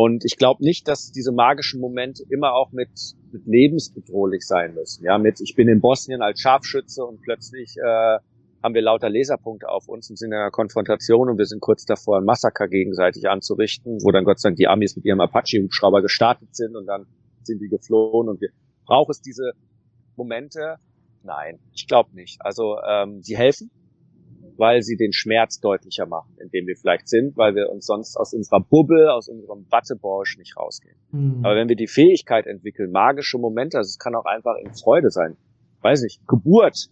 [0.04, 2.90] Und ich glaube nicht, dass diese magischen Momente immer auch mit,
[3.32, 5.06] mit lebensbedrohlich sein müssen.
[5.06, 8.18] Ja, mit ich bin in Bosnien als Scharfschütze und plötzlich äh,
[8.64, 11.86] haben wir lauter Laserpunkte auf uns und sind in einer Konfrontation und wir sind kurz
[11.86, 16.02] davor, ein Massaker gegenseitig anzurichten, wo dann Gott sei Dank die Amis mit ihrem Apache-Hubschrauber
[16.02, 17.06] gestartet sind und dann
[17.44, 18.50] sind die geflohen und wir
[18.88, 19.52] brauchen es diese
[20.16, 20.78] Momente?
[21.22, 22.44] Nein, ich glaube nicht.
[22.44, 23.70] Also ähm, sie helfen,
[24.62, 28.16] weil sie den Schmerz deutlicher machen, in dem wir vielleicht sind, weil wir uns sonst
[28.16, 30.96] aus unserer Bubble, aus unserem Wattebausch nicht rausgehen.
[31.12, 31.44] Mhm.
[31.44, 35.10] Aber wenn wir die Fähigkeit entwickeln, magische Momente, also es kann auch einfach in Freude
[35.10, 35.36] sein.
[35.82, 36.92] Weiß nicht, Geburt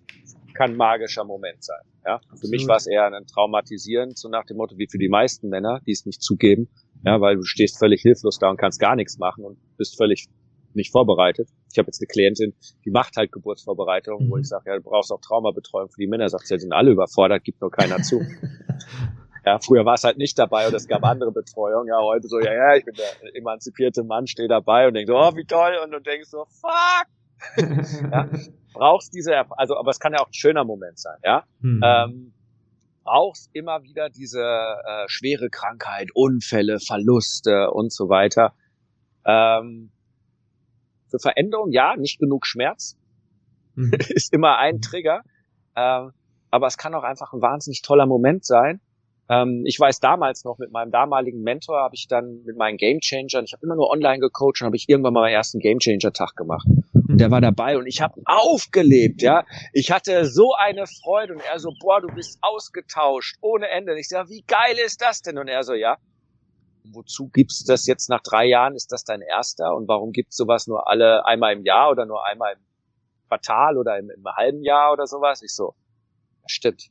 [0.56, 1.84] kann magischer Moment sein.
[2.04, 2.40] Ja, Absolut.
[2.40, 5.48] für mich war es eher ein traumatisierend, so nach dem Motto wie für die meisten
[5.50, 6.70] Männer, die es nicht zugeben,
[7.06, 10.28] ja, weil du stehst völlig hilflos da und kannst gar nichts machen und bist völlig
[10.76, 11.50] nicht vorbereitet.
[11.72, 12.54] Ich habe jetzt eine Klientin,
[12.86, 14.32] die macht halt Geburtsvorbereitung, mhm.
[14.32, 16.30] wo ich sage, ja, du brauchst auch Traumabetreuung für die Männer.
[16.30, 18.22] Sagt sie, ja, sind alle überfordert, gibt nur keiner zu.
[19.46, 21.88] ja, früher war es halt nicht dabei und es gab andere Betreuung.
[21.88, 25.18] Ja, heute so, ja, ja, ich bin der emanzipierte Mann, stehe dabei und denke so,
[25.18, 25.78] oh, wie toll.
[25.84, 27.08] Und du denkst so, fuck.
[28.12, 28.30] ja,
[28.74, 31.44] brauchst diese, also, aber es kann ja auch ein schöner Moment sein, ja.
[31.62, 31.82] Mhm.
[31.84, 32.34] Ähm,
[33.04, 38.54] brauchst immer wieder diese äh, schwere Krankheit, Unfälle, Verluste und so weiter.
[39.26, 39.92] Ähm,
[41.10, 42.98] für Veränderung, ja, nicht genug Schmerz
[43.76, 43.94] mhm.
[44.10, 44.82] ist immer ein mhm.
[44.82, 45.22] Trigger.
[45.76, 46.12] Ähm,
[46.52, 48.82] aber es kann auch einfach ein wahnsinnig toller Moment sein.
[49.30, 53.46] Ähm, ich weiß damals noch, mit meinem damaligen Mentor habe ich dann mit meinen Gamechangern,
[53.46, 56.68] ich habe immer nur online gecoacht und habe ich irgendwann mal meinen ersten Gamechanger-Tag gemacht.
[56.94, 59.44] Und der war dabei und ich habe aufgelebt, ja.
[59.74, 63.92] Ich hatte so eine Freude und er so, boah, du bist ausgetauscht ohne Ende.
[63.94, 65.38] Und ich sage, wie geil ist das denn?
[65.38, 65.98] Und er so, ja,
[66.94, 68.76] wozu gibst du das jetzt nach drei Jahren?
[68.76, 69.76] Ist das dein erster?
[69.76, 72.60] Und warum gibt's sowas nur alle einmal im Jahr oder nur einmal im
[73.28, 75.42] Quartal oder im, im halben Jahr oder sowas?
[75.42, 75.76] Ich so,
[76.44, 76.90] das stimmt.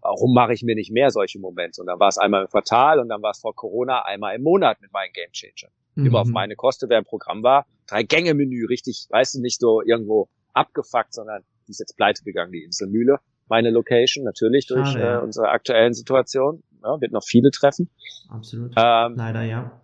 [0.00, 1.80] warum mache ich mir nicht mehr solche Momente?
[1.80, 4.42] Und dann war es einmal im Quartal und dann war es vor Corona einmal im
[4.42, 5.72] Monat mit meinen Game Changer.
[5.94, 6.06] Mhm.
[6.06, 7.66] Immer auf meine Kosten, wer im Programm war.
[7.86, 12.22] Drei Gänge Menü, richtig, weißt du, nicht so irgendwo abgefuckt, sondern die ist jetzt pleite
[12.24, 13.18] gegangen, die Inselmühle.
[13.48, 15.18] Meine Location, natürlich durch Schade, ja.
[15.18, 16.62] äh, unsere aktuellen Situation.
[16.82, 17.90] Ja, wird noch viele treffen.
[18.28, 18.72] Absolut.
[18.76, 19.80] Ähm, Leider, ja.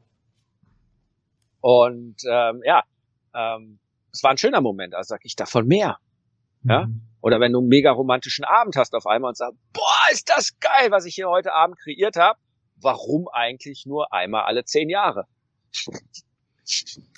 [1.60, 2.82] Und ähm, ja,
[3.34, 3.78] ähm,
[4.12, 4.94] es war ein schöner Moment.
[4.94, 5.98] Also sag ich davon mehr.
[6.62, 6.70] Mhm.
[6.70, 6.88] Ja.
[7.20, 10.58] Oder wenn du einen mega romantischen Abend hast auf einmal und sagst, boah, ist das
[10.60, 12.38] geil, was ich hier heute Abend kreiert habe.
[12.80, 15.26] Warum eigentlich nur einmal alle zehn Jahre?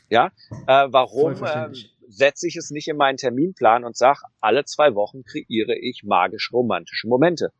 [0.09, 0.33] ja,
[0.67, 1.69] äh, warum äh,
[2.09, 6.51] setze ich es nicht in meinen Terminplan und sag, alle zwei Wochen kreiere ich magisch
[6.53, 7.53] romantische Momente?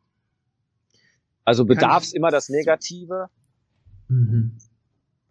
[1.49, 3.27] Also bedarf es immer das Negative?
[4.07, 4.59] Mhm.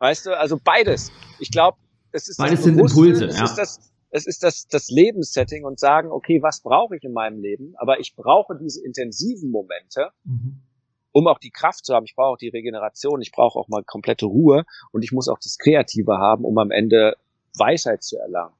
[0.00, 1.12] Weißt du, also beides.
[1.38, 1.78] Ich glaube,
[2.10, 3.26] es ist beides sind Impulse.
[3.26, 3.44] Es ja.
[3.44, 7.40] ist das, es ist das, das Lebenssetting und sagen, okay, was brauche ich in meinem
[7.40, 7.74] Leben?
[7.76, 10.60] Aber ich brauche diese intensiven Momente, mhm.
[11.12, 12.04] um auch die Kraft zu haben.
[12.04, 13.22] Ich brauche auch die Regeneration.
[13.22, 16.72] Ich brauche auch mal komplette Ruhe und ich muss auch das Kreative haben, um am
[16.72, 17.16] Ende
[17.56, 18.56] Weisheit zu erlangen.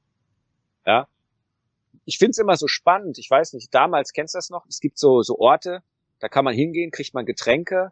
[0.85, 1.09] Ja.
[2.05, 3.17] Ich finde es immer so spannend.
[3.17, 4.65] Ich weiß nicht, damals kennst du das noch?
[4.67, 5.83] Es gibt so, so Orte,
[6.19, 7.91] da kann man hingehen, kriegt man Getränke,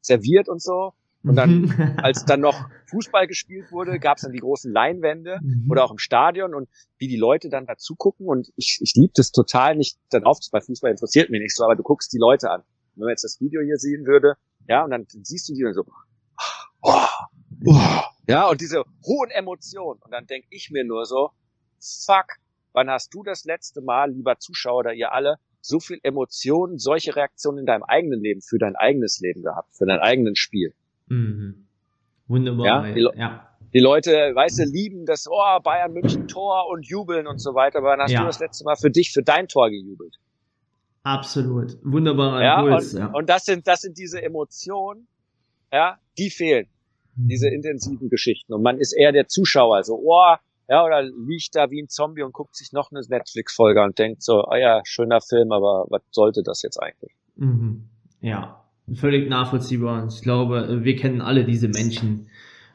[0.00, 0.92] serviert und so.
[1.22, 1.70] Und dann,
[2.02, 5.70] als dann noch Fußball gespielt wurde, gab es dann die großen Leinwände mhm.
[5.70, 8.26] oder auch im Stadion und wie die Leute dann dazu gucken.
[8.26, 11.74] Und ich, ich liebe das total nicht darauf, bei Fußball interessiert mich nicht so, aber
[11.74, 12.60] du guckst die Leute an.
[12.60, 14.34] Und wenn man jetzt das Video hier sehen würde,
[14.68, 15.84] ja, und dann siehst du die dann so,
[16.82, 17.06] oh,
[17.66, 20.00] oh, ja, und diese hohen Emotionen.
[20.02, 21.30] Und dann denke ich mir nur so,
[21.80, 22.26] fuck,
[22.72, 27.16] wann hast du das letzte Mal, lieber Zuschauer oder ihr alle, so viel Emotionen, solche
[27.16, 30.74] Reaktionen in deinem eigenen Leben, für dein eigenes Leben gehabt, für dein eigenes Spiel?
[31.08, 31.66] Mhm.
[32.28, 32.88] Wunderbar.
[32.88, 33.48] Ja, die, ja.
[33.72, 37.78] die, Leute, weißt du, lieben das, oh, Bayern München Tor und jubeln und so weiter.
[37.78, 38.20] Aber wann hast ja.
[38.20, 40.16] du das letzte Mal für dich, für dein Tor gejubelt?
[41.02, 41.76] Absolut.
[41.84, 42.94] Wunderbarer ja, Impuls.
[42.94, 43.06] Und, ja.
[43.12, 45.06] und das sind, das sind diese Emotionen,
[45.72, 46.66] ja, die fehlen.
[47.14, 47.28] Mhm.
[47.28, 48.52] Diese intensiven Geschichten.
[48.52, 50.34] Und man ist eher der Zuschauer, so, oh,
[50.68, 54.22] ja, oder liegt da wie ein Zombie und guckt sich noch eine Netflix-Folge und denkt
[54.22, 57.12] so, ah oh ja, schöner Film, aber was sollte das jetzt eigentlich?
[57.36, 57.88] Mhm.
[58.20, 60.02] Ja, völlig nachvollziehbar.
[60.02, 62.28] Und ich glaube, wir kennen alle diese Menschen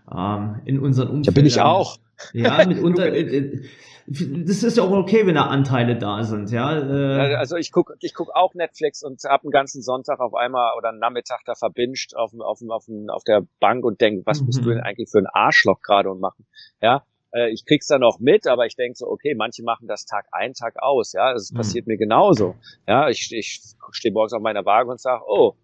[0.10, 1.34] ähm, in unseren Umfeldern.
[1.34, 1.98] Da bin ich auch.
[2.34, 3.12] Ja, mitunter.
[3.12, 3.62] Äh, äh,
[4.08, 6.76] das ist ja auch okay, wenn da Anteile da sind, ja.
[6.76, 10.72] Äh, also ich guck, ich guck auch Netflix und hab einen ganzen Sonntag auf einmal
[10.78, 14.48] oder einen Nachmittag da verbinscht auf, auf, auf, auf der Bank und denk, was mhm.
[14.48, 16.46] musst du denn eigentlich für ein Arschloch gerade und machen?
[16.82, 20.06] Ja, äh, ich krieg's dann noch mit, aber ich denk so, okay, manche machen das
[20.06, 21.34] Tag ein, Tag aus, ja.
[21.34, 21.58] Das mhm.
[21.58, 22.56] passiert mir genauso.
[22.88, 25.56] Ja, ich, ich stehe morgens auf meiner Waage und sag, oh,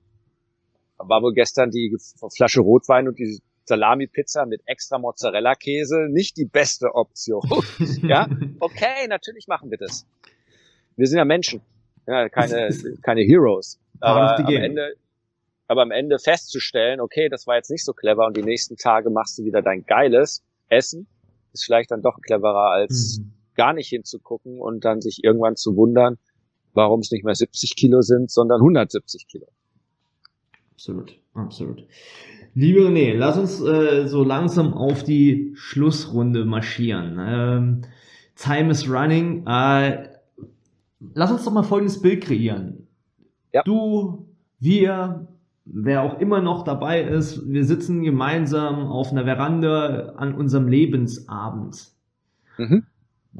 [0.98, 1.96] war wohl gestern die
[2.36, 7.42] Flasche Rotwein und die Salami-Pizza mit extra Mozzarella-Käse nicht die beste Option.
[8.02, 8.28] ja,
[8.60, 10.08] okay, natürlich machen wir das.
[10.96, 11.62] Wir sind ja Menschen,
[12.08, 12.70] ja, keine,
[13.04, 13.80] keine Heroes.
[14.00, 14.96] Aber am Ende,
[15.68, 19.10] aber am Ende festzustellen, okay, das war jetzt nicht so clever und die nächsten Tage
[19.10, 21.08] machst du wieder dein geiles Essen,
[21.58, 23.32] ist vielleicht dann doch cleverer als mhm.
[23.56, 26.17] gar nicht hinzugucken und dann sich irgendwann zu wundern,
[26.74, 29.48] warum es nicht mehr 70 Kilo sind, sondern 170 Kilo.
[30.74, 31.84] Absolut, absolut.
[32.54, 37.17] Liebe René, lass uns äh, so langsam auf die Schlussrunde marschieren.
[37.20, 37.82] Ähm,
[38.36, 39.46] time is running.
[39.46, 40.10] Äh,
[41.13, 42.88] lass uns doch mal folgendes Bild kreieren.
[43.54, 43.63] Ja.
[43.63, 44.28] Du,
[44.60, 45.28] wir,
[45.72, 51.92] wer auch immer noch dabei ist, wir sitzen gemeinsam auf einer Veranda an unserem Lebensabend.
[52.58, 52.86] Mhm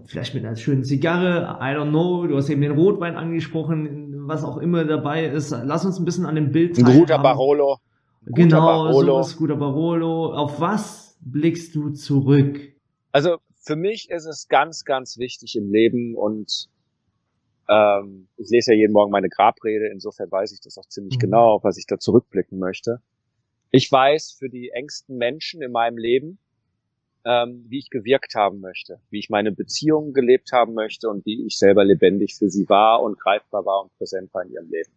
[0.06, 4.44] vielleicht mit einer schönen Zigarre, I don't know, du hast eben den Rotwein angesprochen, was
[4.44, 5.52] auch immer dabei ist.
[5.52, 6.78] Lass uns ein bisschen an dem Bild.
[6.78, 7.78] Ein guter Barolo.
[8.26, 9.24] Guter genau, Barolo.
[9.24, 10.34] so ist guter Barolo.
[10.34, 12.60] Auf was blickst du zurück?
[13.12, 16.68] Also für mich ist es ganz, ganz wichtig im Leben und
[17.70, 21.22] ähm, ich lese ja jeden Morgen meine Grabrede, insofern weiß ich das auch ziemlich mhm.
[21.22, 23.02] genau, auf was ich da zurückblicken möchte.
[23.72, 26.40] Ich weiß für die engsten Menschen in meinem Leben,
[27.26, 31.46] ähm, wie ich gewirkt haben möchte, wie ich meine Beziehungen gelebt haben möchte und wie
[31.46, 34.92] ich selber lebendig für sie war und greifbar war und präsent war in ihrem Leben.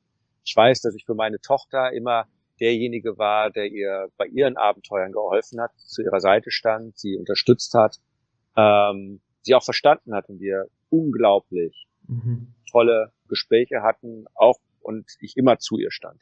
[0.44, 2.26] Ich weiß, dass ich für meine Tochter immer
[2.60, 7.74] derjenige war, der ihr bei ihren Abenteuern geholfen hat, zu ihrer Seite stand, sie unterstützt
[7.74, 7.96] hat,
[8.56, 12.54] ähm, sie auch verstanden hat und wir unglaublich mhm.
[12.70, 16.20] tolle Gespräche hatten, auch und ich immer zu ihr stand.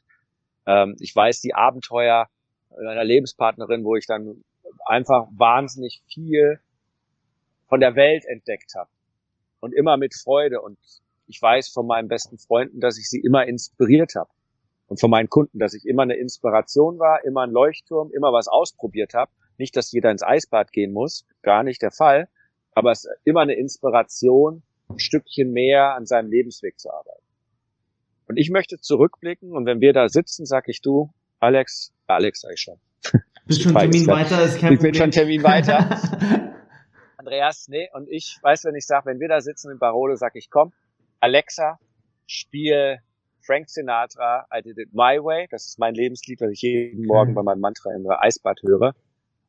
[0.67, 2.29] Ähm, ich weiß die Abenteuer
[2.77, 4.45] einer Lebenspartnerin, wo ich dann
[4.87, 6.61] einfach wahnsinnig viel
[7.69, 8.91] von der Welt entdeckt habe.
[9.61, 10.61] Und immer mit Freude.
[10.61, 10.79] Und
[11.27, 14.31] ich weiß von meinen besten Freunden, dass ich sie immer inspiriert habe.
[14.87, 18.49] Und von meinen Kunden, dass ich immer eine Inspiration war, immer ein Leuchtturm, immer was
[18.49, 19.31] ausprobiert habe.
[19.59, 22.29] Nicht, dass jeder ins Eisbad gehen muss, gar nicht der Fall.
[22.73, 27.23] Aber es ist immer eine Inspiration, ein Stückchen mehr an seinem Lebensweg zu arbeiten.
[28.27, 32.53] Und ich möchte zurückblicken und wenn wir da sitzen, sag ich du, Alex, Alex sag
[32.53, 32.79] ich schon.
[33.47, 35.89] Bist schon Termin weiter, ist kein Ich bin schon Termin weiter.
[37.17, 40.37] Andreas, nee, und ich weiß, wenn ich sage, wenn wir da sitzen in Barolo, sag
[40.37, 40.73] ich, komm,
[41.21, 41.79] Alexa,
[42.27, 42.99] spiel
[43.41, 45.49] Frank Sinatra, I Did It My Way.
[45.51, 48.95] Das ist mein Lebenslied, was ich jeden Morgen bei meinem Mantra im Eisbad höre.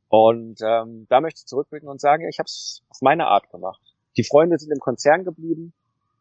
[0.08, 3.89] Und ähm, da möchte ich zurückblicken und sagen, ich habe es auf meine Art gemacht.
[4.20, 5.72] Die Freunde sind im Konzern geblieben.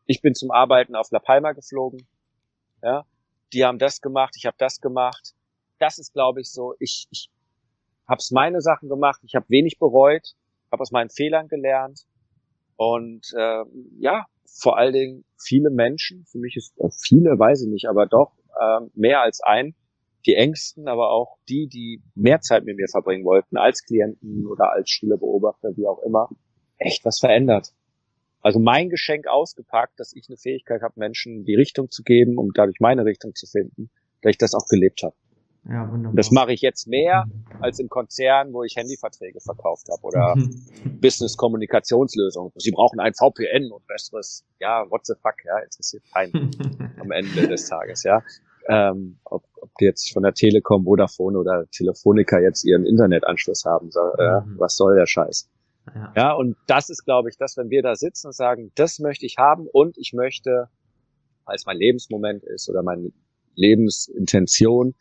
[0.06, 2.06] Ich bin zum Arbeiten auf La Palma geflogen.
[2.80, 3.04] Ja,
[3.52, 5.34] die haben das gemacht, ich habe das gemacht.
[5.80, 6.74] Das ist, glaube ich, so.
[6.78, 7.28] Ich, ich
[8.06, 9.20] habe meine Sachen gemacht.
[9.24, 10.36] Ich habe wenig bereut,
[10.70, 12.06] habe aus meinen Fehlern gelernt
[12.76, 13.64] und äh,
[13.98, 18.06] ja, vor allen Dingen viele Menschen, für mich ist äh, viele, weiß ich nicht, aber
[18.06, 18.30] doch
[18.60, 19.74] äh, mehr als ein,
[20.24, 24.70] die Ängsten, aber auch die, die mehr Zeit mit mir verbringen wollten, als Klienten oder
[24.70, 26.28] als Schülerbeobachter, wie auch immer,
[26.76, 27.72] echt was verändert.
[28.40, 32.52] Also mein Geschenk ausgepackt, dass ich eine Fähigkeit habe, Menschen die Richtung zu geben, um
[32.54, 33.90] dadurch meine Richtung zu finden,
[34.22, 35.14] dass ich das auch gelebt habe.
[35.68, 36.16] Ja, wunderbar.
[36.16, 37.26] Das mache ich jetzt mehr
[37.60, 40.98] als im Konzern, wo ich Handyverträge verkauft habe oder mhm.
[41.00, 42.52] Business-Kommunikationslösungen.
[42.56, 47.48] Sie brauchen ein VPN und besseres, ja, what the fuck, ja, interessiert keinen am Ende
[47.48, 48.22] des Tages, ja.
[48.68, 53.90] Ähm, ob, ob die jetzt von der Telekom, Vodafone oder Telefonica jetzt ihren Internetanschluss haben,
[53.90, 54.54] so, äh, mhm.
[54.58, 55.50] was soll der Scheiß?
[55.98, 56.12] Ja.
[56.16, 59.26] ja, und das ist, glaube ich, das, wenn wir da sitzen und sagen, das möchte
[59.26, 60.68] ich haben und ich möchte,
[61.44, 63.10] als mein Lebensmoment ist oder meine
[63.56, 64.94] Lebensintention,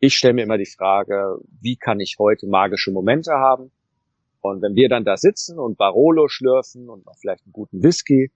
[0.00, 3.70] ich stelle mir immer die Frage, wie kann ich heute magische Momente haben?
[4.40, 8.32] Und wenn wir dann da sitzen und Barolo schlürfen und noch vielleicht einen guten Whisky,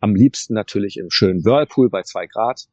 [0.00, 2.68] am liebsten natürlich im schönen Whirlpool bei zwei Grad.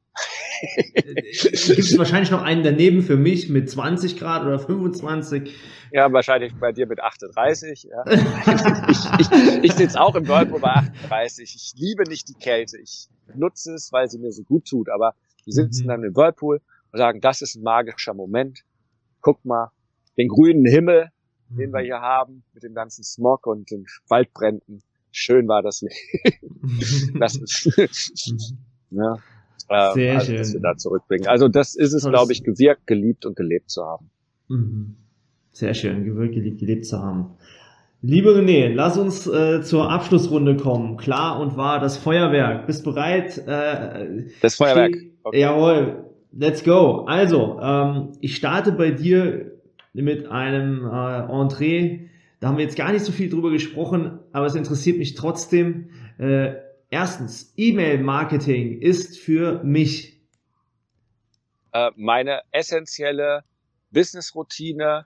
[1.46, 5.54] Gibt es wahrscheinlich noch einen daneben für mich mit 20 Grad oder 25?
[5.92, 7.84] Ja, wahrscheinlich bei dir mit 38.
[7.84, 8.06] Ja.
[8.90, 11.56] ich ich, ich sitze auch im Whirlpool bei 38.
[11.56, 12.78] Ich liebe nicht die Kälte.
[12.78, 14.90] Ich nutze es, weil sie mir so gut tut.
[14.90, 15.88] Aber wir sitzen mhm.
[15.88, 18.64] dann im Whirlpool und sagen, das ist ein magischer Moment.
[19.22, 19.72] Guck mal,
[20.18, 21.12] den grünen Himmel,
[21.50, 21.58] mhm.
[21.58, 21.86] den wir mhm.
[21.86, 24.82] hier haben, mit dem ganzen Smog und den Waldbränden.
[25.12, 25.98] Schön war das nicht.
[27.20, 28.54] das ist,
[28.90, 29.18] ja,
[29.70, 30.38] ähm, Sehr also, schön.
[30.38, 31.28] dass wir da zurückbringen.
[31.28, 34.10] Also das ist es, glaube ich, gewirkt, geliebt und gelebt zu haben.
[34.48, 34.96] Mhm.
[35.52, 37.38] Sehr schön, gewirkt, geliebt, gelebt zu haben.
[38.02, 40.98] Liebe René, lass uns äh, zur Abschlussrunde kommen.
[40.98, 42.68] Klar und wahr, das Feuerwerk.
[42.68, 43.38] Bist bereit?
[43.48, 44.96] Äh, das Feuerwerk.
[45.24, 45.40] Okay.
[45.40, 46.06] Jawohl.
[46.32, 47.06] Let's go.
[47.08, 49.54] Also, ähm, ich starte bei dir
[49.94, 52.10] mit einem äh, Entree.
[52.40, 55.90] Da haben wir jetzt gar nicht so viel drüber gesprochen, aber es interessiert mich trotzdem.
[56.20, 56.56] Äh,
[56.96, 60.18] erstens, E-Mail-Marketing ist für mich
[61.74, 63.44] äh, meine essentielle
[63.92, 65.06] Business-Routine,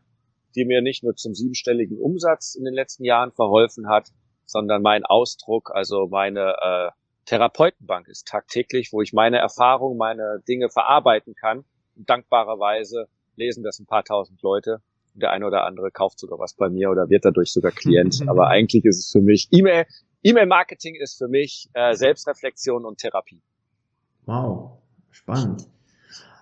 [0.56, 4.10] die mir nicht nur zum siebenstelligen Umsatz in den letzten Jahren verholfen hat,
[4.46, 6.90] sondern mein Ausdruck, also meine äh,
[7.26, 11.66] Therapeutenbank ist tagtäglich, wo ich meine Erfahrungen, meine Dinge verarbeiten kann.
[11.96, 14.84] Und dankbarerweise lesen das ein paar tausend Leute.
[15.16, 18.22] Und der eine oder andere kauft sogar was bei mir oder wird dadurch sogar Klient.
[18.28, 19.88] Aber eigentlich ist es für mich E-Mail.
[20.24, 23.42] E-Mail-Marketing ist für mich äh, Selbstreflexion und Therapie.
[24.26, 24.80] Wow,
[25.12, 25.68] spannend.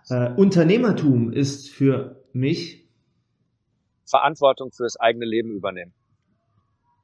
[0.09, 2.87] Äh, Unternehmertum ist für mich
[4.05, 5.93] Verantwortung für das eigene Leben übernehmen.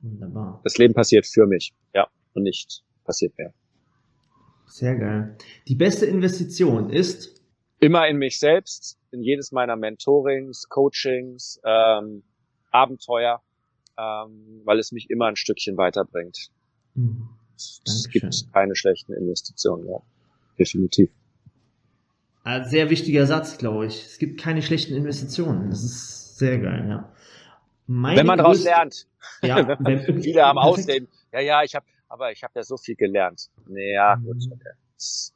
[0.01, 0.61] Wunderbar.
[0.63, 3.53] Das Leben passiert für mich, ja, und nicht passiert mehr.
[4.65, 5.37] Sehr geil.
[5.67, 7.41] Die beste Investition ist?
[7.79, 12.23] Immer in mich selbst, in jedes meiner Mentorings, Coachings, ähm,
[12.71, 13.41] Abenteuer,
[13.97, 16.49] ähm, weil es mich immer ein Stückchen weiterbringt.
[16.95, 17.29] Mhm.
[17.55, 19.99] Es gibt keine schlechten Investitionen, ja.
[20.57, 21.09] Definitiv.
[22.43, 24.05] Ein sehr wichtiger Satz, glaube ich.
[24.05, 25.69] Es gibt keine schlechten Investitionen.
[25.69, 27.13] Das ist sehr geil, ja.
[27.87, 29.07] Meine wenn man daraus lernt.
[29.41, 31.07] Ja, wenn, viele haben Ausreden.
[31.31, 33.49] Ja, ja, ich habe aber ich habe ja so viel gelernt.
[33.67, 34.53] Naja, gut, mhm.
[34.53, 34.69] okay.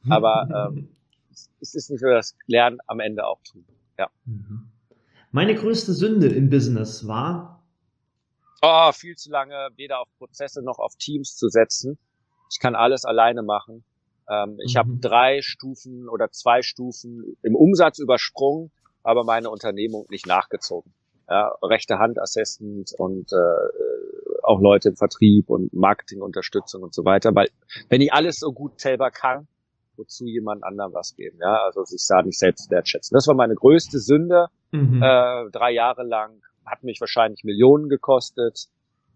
[0.08, 0.88] Aber ähm,
[1.60, 3.64] es ist nicht so, dass Lernen am Ende auch tun.
[3.98, 4.08] Ja.
[4.24, 4.68] Mhm.
[5.32, 7.57] Meine größte Sünde im Business war?
[8.62, 11.98] Oh, viel zu lange weder auf Prozesse noch auf Teams zu setzen.
[12.50, 13.84] Ich kann alles alleine machen.
[14.28, 14.78] Ähm, ich mhm.
[14.78, 18.70] habe drei Stufen oder zwei Stufen im Umsatz übersprungen,
[19.02, 20.92] aber meine Unternehmung nicht nachgezogen.
[21.28, 27.34] Ja, rechte Hand Assessment und äh, auch Leute im Vertrieb und Marketingunterstützung und so weiter,
[27.34, 27.48] weil
[27.90, 29.46] wenn ich alles so gut selber kann,
[29.96, 33.14] wozu jemand anderem was geben, ja, also sich da nicht selbst wertschätzen.
[33.14, 35.02] Das war meine größte Sünde, mhm.
[35.02, 36.40] äh, drei Jahre lang,
[36.70, 38.68] hat mich wahrscheinlich Millionen gekostet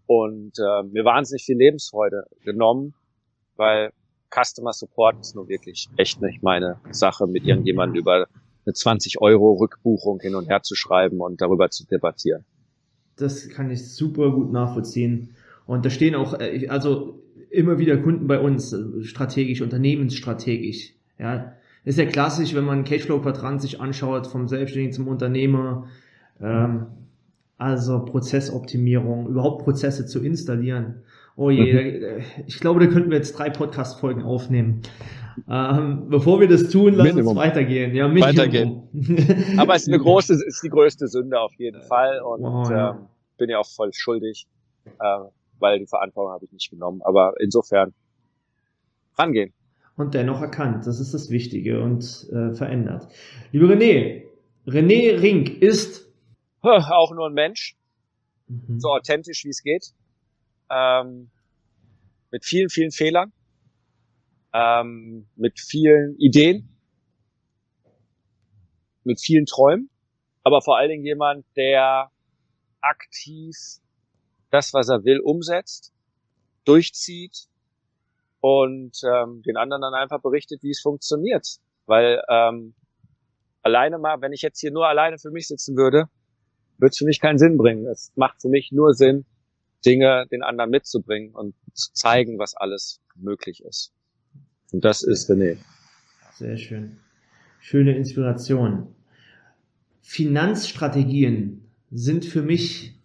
[0.05, 2.93] und äh, mir wahnsinnig viel Lebensfreude genommen,
[3.55, 3.91] weil
[4.33, 8.27] Customer Support ist nur wirklich echt nicht meine Sache, mit irgendjemandem über
[8.65, 12.45] eine 20 Euro Rückbuchung hin und her zu schreiben und darüber zu debattieren.
[13.15, 15.35] Das kann ich super gut nachvollziehen.
[15.65, 20.93] Und da stehen auch, äh, also immer wieder Kunden bei uns, äh, strategisch, unternehmensstrategisch.
[21.19, 21.53] Ja,
[21.85, 25.87] ist ja klassisch, wenn man Cashflow-Quadrant sich anschaut, vom Selbstständigen zum Unternehmer.
[26.41, 26.87] Ähm,
[27.57, 31.03] also Prozessoptimierung, überhaupt Prozesse zu installieren.
[31.35, 32.23] Oh je, mhm.
[32.45, 34.81] ich glaube, da könnten wir jetzt drei Podcast-Folgen aufnehmen.
[35.49, 37.37] Ähm, bevor wir das tun, lass Minimum.
[37.37, 37.95] uns weitergehen.
[37.95, 38.83] Ja, weitergehen.
[39.57, 42.91] Aber es ist eine große, ist die größte Sünde auf jeden Fall und wow, ja.
[42.91, 44.45] ähm, bin ja auch voll schuldig,
[44.85, 45.19] äh,
[45.59, 47.01] weil die Verantwortung habe ich nicht genommen.
[47.03, 47.93] Aber insofern
[49.17, 49.53] rangehen.
[49.95, 53.07] Und dennoch erkannt, das ist das Wichtige und äh, verändert.
[53.51, 54.23] Liebe René,
[54.67, 56.02] René Rink ist
[56.91, 57.75] auch nur ein Mensch,
[58.47, 58.79] mhm.
[58.79, 59.93] so authentisch wie es geht,
[60.69, 61.29] ähm,
[62.31, 63.33] mit vielen, vielen Fehlern,
[64.53, 66.69] ähm, mit vielen Ideen,
[69.03, 69.89] mit vielen Träumen,
[70.43, 72.09] aber vor allen Dingen jemand, der
[72.81, 73.55] aktiv
[74.49, 75.93] das, was er will, umsetzt,
[76.63, 77.47] durchzieht
[78.39, 81.57] und ähm, den anderen dann einfach berichtet, wie es funktioniert.
[81.85, 82.75] Weil ähm,
[83.61, 86.07] alleine mal, wenn ich jetzt hier nur alleine für mich sitzen würde,
[86.77, 87.85] würde es für mich keinen Sinn bringen.
[87.87, 89.25] Es macht für mich nur Sinn,
[89.85, 93.93] Dinge den anderen mitzubringen und zu zeigen, was alles möglich ist.
[94.71, 95.57] Und das ist René.
[96.35, 96.99] Sehr schön.
[97.59, 98.95] Schöne Inspiration.
[100.01, 102.95] Finanzstrategien sind für mich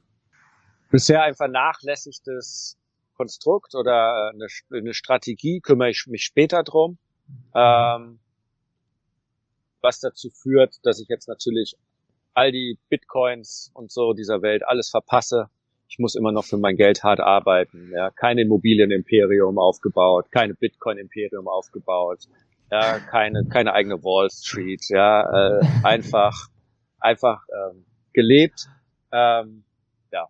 [0.90, 2.78] bisher ein vernachlässigtes
[3.14, 6.98] Konstrukt oder eine, eine Strategie, kümmere ich mich später drum.
[7.54, 8.18] Ähm,
[9.80, 11.76] was dazu führt, dass ich jetzt natürlich
[12.38, 15.48] all die Bitcoins und so dieser Welt alles verpasse,
[15.88, 17.90] ich muss immer noch für mein Geld hart arbeiten.
[17.92, 22.20] Ja, kein Immobilienimperium aufgebaut, keine Bitcoin-Imperium aufgebaut,
[22.70, 24.84] ja, keine keine eigene Wall Street.
[24.88, 26.48] Ja, äh, einfach
[27.00, 28.68] einfach ähm, gelebt.
[29.10, 29.64] Ähm,
[30.12, 30.26] ja.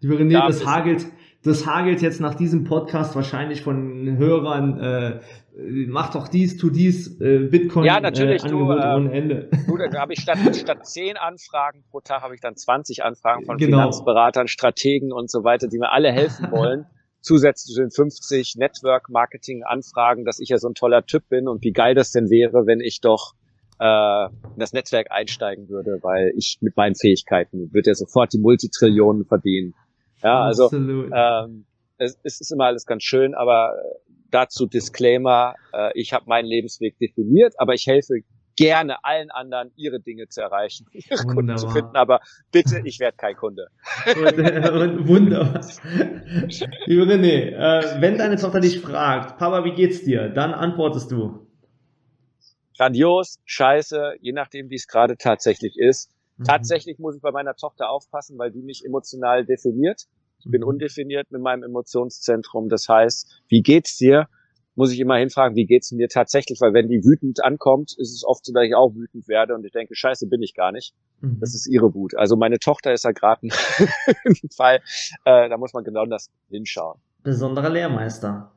[0.00, 1.06] Liebe René, das hagelt,
[1.42, 5.20] das hagelt jetzt nach diesem Podcast wahrscheinlich von Hörern, äh,
[5.56, 9.50] mach doch dies, tu dies, äh, Bitcoin ja, natürlich, äh, du, ohne Ende.
[9.66, 13.44] Du, da habe ich statt, statt zehn Anfragen pro Tag habe ich dann 20 Anfragen
[13.44, 13.78] von genau.
[13.78, 16.86] Finanzberatern, Strategen und so weiter, die mir alle helfen wollen.
[17.22, 21.72] Zusätzlich zu den 50 Network-Marketing-Anfragen, dass ich ja so ein toller Typ bin und wie
[21.72, 23.34] geil das denn wäre, wenn ich doch
[23.78, 28.38] äh, in das Netzwerk einsteigen würde, weil ich mit meinen Fähigkeiten würde ja sofort die
[28.38, 29.74] Multitrillionen verdienen.
[30.22, 31.66] Ja, also ähm,
[31.98, 33.74] es, es ist immer alles ganz schön, aber
[34.30, 38.22] dazu Disclaimer, äh, ich habe meinen Lebensweg definiert, aber ich helfe
[38.56, 41.34] gerne allen anderen, ihre Dinge zu erreichen, ihre Wunderbar.
[41.34, 42.20] Kunden zu finden, aber
[42.52, 43.68] bitte, ich werde kein Kunde.
[44.06, 45.60] Wunderbar.
[46.86, 50.28] Liebe René, äh, wenn deine Tochter dich fragt, Papa, wie geht's dir?
[50.28, 51.46] Dann antwortest du.
[52.76, 56.10] Grandios, scheiße, je nachdem, wie es gerade tatsächlich ist.
[56.36, 56.44] Mhm.
[56.44, 60.06] Tatsächlich muss ich bei meiner Tochter aufpassen, weil die mich emotional definiert.
[60.40, 60.68] Ich bin mhm.
[60.68, 62.68] undefiniert mit meinem Emotionszentrum.
[62.68, 64.28] Das heißt, wie geht's dir?
[64.76, 66.60] Muss ich immer hinfragen, wie geht's mir tatsächlich?
[66.60, 69.64] Weil wenn die wütend ankommt, ist es oft so, dass ich auch wütend werde und
[69.64, 70.94] ich denke, scheiße, bin ich gar nicht.
[71.20, 71.38] Mhm.
[71.40, 72.16] Das ist ihre Wut.
[72.16, 73.40] Also meine Tochter ist ja gerade
[74.24, 74.76] ein Fall,
[75.24, 76.98] äh, da muss man genau das hinschauen.
[77.22, 78.52] Besonderer Lehrmeister.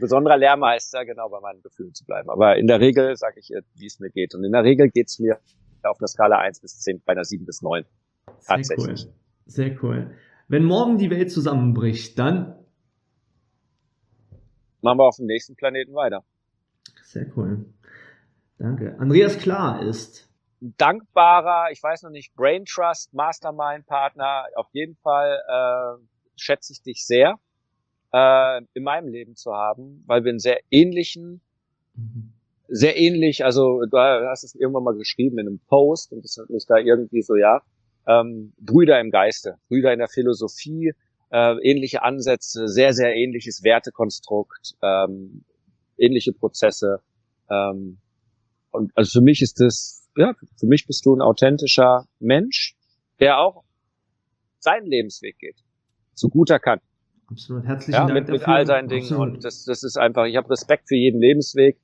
[0.00, 2.30] Besonderer Lehrmeister, genau bei meinen Gefühlen zu bleiben.
[2.30, 4.34] Aber in der Regel sage ich ihr, wie es mir geht.
[4.34, 5.38] Und in der Regel geht's mir
[5.82, 7.84] auf einer Skala 1 bis 10, bei einer 7 bis 9.
[8.46, 9.00] Tatsächlich.
[9.00, 9.14] Sehr cool.
[9.46, 10.10] Sehr cool.
[10.50, 12.58] Wenn morgen die Welt zusammenbricht, dann
[14.80, 16.24] machen wir auf dem nächsten Planeten weiter.
[17.04, 17.66] Sehr cool.
[18.58, 18.96] Danke.
[18.98, 20.28] Andreas Klar ist
[20.60, 24.46] dankbarer, ich weiß noch nicht, Brain Trust, Mastermind Partner.
[24.56, 26.02] Auf jeden Fall äh,
[26.34, 27.38] schätze ich dich sehr
[28.12, 31.42] äh, in meinem Leben zu haben, weil wir einen sehr ähnlichen,
[31.94, 32.32] mhm.
[32.66, 36.50] sehr ähnlich, also du hast es irgendwann mal geschrieben in einem Post und das hat
[36.50, 37.62] mich da irgendwie so, ja,
[38.10, 40.92] ähm, Brüder im Geiste, Brüder in der Philosophie,
[41.30, 45.44] äh, ähnliche Ansätze, sehr, sehr ähnliches Wertekonstrukt, ähm,
[45.96, 47.00] ähnliche Prozesse.
[47.48, 47.98] Ähm,
[48.70, 52.76] und also für mich ist das, ja, für mich bist du ein authentischer Mensch,
[53.20, 53.64] der auch
[54.58, 55.56] seinen Lebensweg geht,
[56.14, 56.80] so gut er kann.
[57.28, 58.38] Absolut, herzlichen ja, Dank mit, dafür.
[58.38, 59.02] mit all seinen Dingen.
[59.02, 59.34] Absolut.
[59.34, 61.78] Und das, das ist einfach, ich habe Respekt für jeden Lebensweg.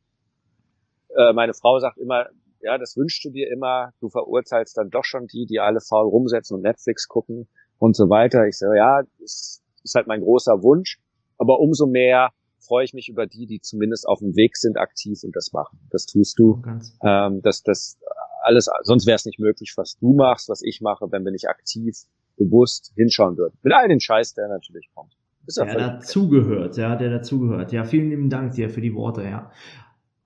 [1.16, 2.26] Äh, meine Frau sagt immer,
[2.66, 6.08] ja, das wünschst du dir immer, du verurteilst dann doch schon die, die alle faul
[6.08, 7.48] rumsetzen und Netflix gucken
[7.78, 8.46] und so weiter.
[8.46, 10.98] Ich sage, ja, das ist halt mein großer Wunsch,
[11.38, 15.22] aber umso mehr freue ich mich über die, die zumindest auf dem Weg sind, aktiv
[15.22, 15.78] und das machen.
[15.90, 16.60] Das tust du.
[17.04, 17.98] Ähm, das, das
[18.42, 21.48] alles, sonst wäre es nicht möglich, was du machst, was ich mache, wenn wir nicht
[21.48, 21.96] aktiv,
[22.36, 23.56] bewusst hinschauen würden.
[23.62, 25.16] Mit all den Scheiß, der natürlich kommt.
[25.46, 27.70] Ist der dazugehört, ja, der dazugehört.
[27.70, 29.52] Ja, vielen lieben Dank dir für die Worte, ja.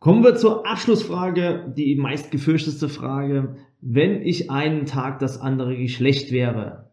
[0.01, 3.57] Kommen wir zur Abschlussfrage, die meist gefürchteste Frage.
[3.83, 6.91] Wenn ich einen Tag das andere Geschlecht wäre,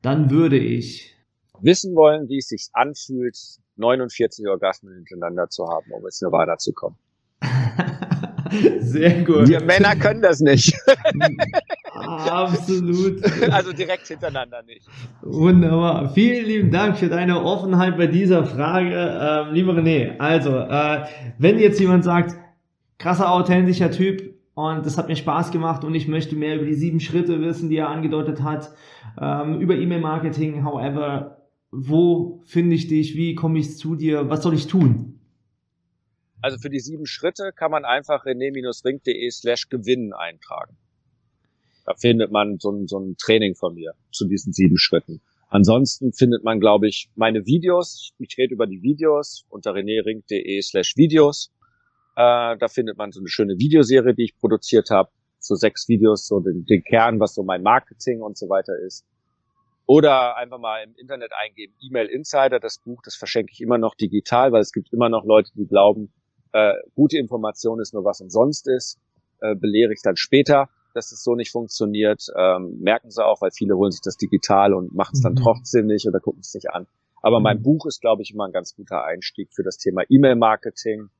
[0.00, 1.16] dann würde ich
[1.60, 3.36] wissen wollen, wie es sich anfühlt,
[3.76, 6.96] 49 Orgasmen hintereinander zu haben, um ins Nirvana zu kommen.
[8.78, 9.48] Sehr gut.
[9.48, 10.72] Wir Männer können das nicht.
[11.94, 13.22] Absolut.
[13.52, 14.86] Also direkt hintereinander nicht.
[15.20, 16.10] Wunderbar.
[16.14, 18.94] Vielen lieben Dank für deine Offenheit bei dieser Frage.
[18.94, 21.04] Ähm, lieber René, also, äh,
[21.38, 22.36] wenn jetzt jemand sagt,
[22.98, 26.74] krasser, authentischer Typ und das hat mir Spaß gemacht und ich möchte mehr über die
[26.74, 28.70] sieben Schritte wissen, die er angedeutet hat,
[29.20, 34.54] ähm, über E-Mail-Marketing, however, wo finde ich dich, wie komme ich zu dir, was soll
[34.54, 35.20] ich tun?
[36.40, 40.76] Also für die sieben Schritte kann man einfach rené-ring.de slash gewinnen eintragen.
[41.92, 45.20] Da findet man so ein, so ein Training von mir zu diesen sieben Schritten.
[45.50, 48.12] Ansonsten findet man, glaube ich, meine Videos.
[48.18, 51.52] Ich rede über die Videos unter rené-ring.de slash Videos.
[52.16, 55.10] Äh, da findet man so eine schöne Videoserie, die ich produziert habe.
[55.38, 59.04] So sechs Videos, so den, den Kern, was so mein Marketing und so weiter ist.
[59.84, 63.94] Oder einfach mal im Internet eingeben, E-Mail Insider, das Buch, das verschenke ich immer noch
[63.96, 66.10] digital, weil es gibt immer noch Leute, die glauben,
[66.52, 68.98] äh, gute Information ist nur was umsonst ist.
[69.40, 72.26] Äh, belehre ich dann später, dass es so nicht funktioniert.
[72.36, 75.42] Ähm, merken sie auch, weil viele holen sich das digital und machen es dann mhm.
[75.42, 76.86] trotzdem nicht oder gucken es nicht an.
[77.22, 77.62] Aber mein mhm.
[77.62, 81.10] Buch ist, glaube ich, immer ein ganz guter Einstieg für das Thema E-Mail-Marketing.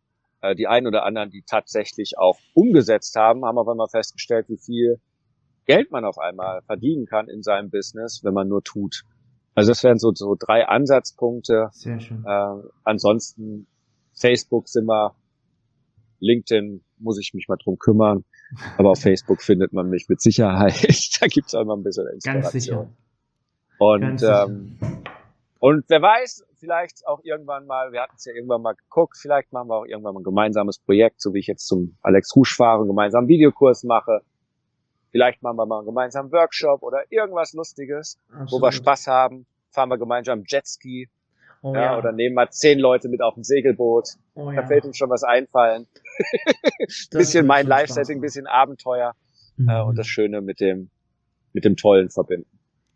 [0.41, 4.59] Äh, die einen oder anderen, die tatsächlich auch umgesetzt haben, haben auf einmal festgestellt, wie
[4.59, 5.01] viel
[5.67, 9.05] Geld man auf einmal verdienen kann in seinem Business, wenn man nur tut.
[9.55, 11.69] Also das wären so, so drei Ansatzpunkte.
[11.73, 12.25] Sehr schön.
[12.27, 13.67] Äh, ansonsten
[14.15, 15.15] Facebook sind wir
[16.23, 18.25] LinkedIn muss ich mich mal drum kümmern.
[18.77, 20.75] Aber auf Facebook findet man mich mit Sicherheit.
[21.21, 22.43] da gibt's auch immer ein bisschen Inspiration.
[22.43, 22.89] Ganz sicher.
[23.79, 24.79] Und, Ganz ähm,
[25.59, 29.53] und wer weiß, vielleicht auch irgendwann mal, wir hatten es ja irgendwann mal geguckt, vielleicht
[29.53, 32.55] machen wir auch irgendwann mal ein gemeinsames Projekt, so wie ich jetzt zum Alex Rusch
[32.55, 34.23] fahre, einen gemeinsamen Videokurs mache.
[35.11, 38.53] Vielleicht machen wir mal einen gemeinsamen Workshop oder irgendwas Lustiges, Absolut.
[38.53, 39.47] wo wir Spaß haben.
[39.71, 41.09] Fahren wir gemeinsam Jetski
[41.63, 44.17] Oh, ja, ja, Oder nehmen mal zehn Leute mit auf ein Segelboot.
[44.35, 44.67] Oh, da ja.
[44.67, 45.87] fällt uns schon was einfallen.
[47.11, 49.15] bisschen mein Live-Setting, bisschen Abenteuer
[49.57, 49.69] mhm.
[49.69, 50.91] äh, und das Schöne mit dem,
[51.53, 52.49] mit dem Tollen verbinden.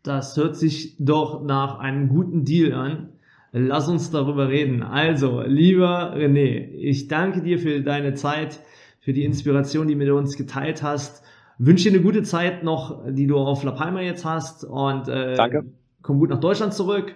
[0.03, 3.09] Das hört sich doch nach einem guten Deal an.
[3.51, 4.83] Lass uns darüber reden.
[4.83, 8.61] Also, lieber René, ich danke dir für deine Zeit,
[8.99, 11.23] für die Inspiration, die du mit uns geteilt hast.
[11.57, 15.35] Wünsche dir eine gute Zeit noch, die du auf La Palma jetzt hast und äh,
[15.35, 15.65] danke.
[16.01, 17.15] komm gut nach Deutschland zurück.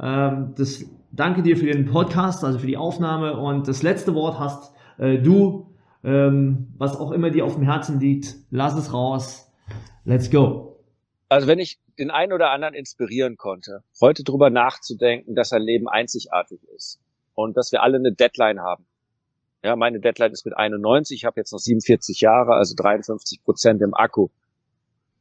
[0.00, 4.38] Ähm, das danke dir für den Podcast, also für die Aufnahme und das letzte Wort
[4.38, 5.64] hast äh, du.
[6.04, 9.50] Ähm, was auch immer dir auf dem Herzen liegt, lass es raus.
[10.04, 10.78] Let's go.
[11.28, 15.88] Also wenn ich den einen oder anderen inspirieren konnte, heute drüber nachzudenken, dass ein Leben
[15.88, 17.00] einzigartig ist
[17.34, 18.86] und dass wir alle eine Deadline haben.
[19.62, 23.82] Ja, meine Deadline ist mit 91, ich habe jetzt noch 47 Jahre, also 53 Prozent
[23.82, 24.28] im Akku.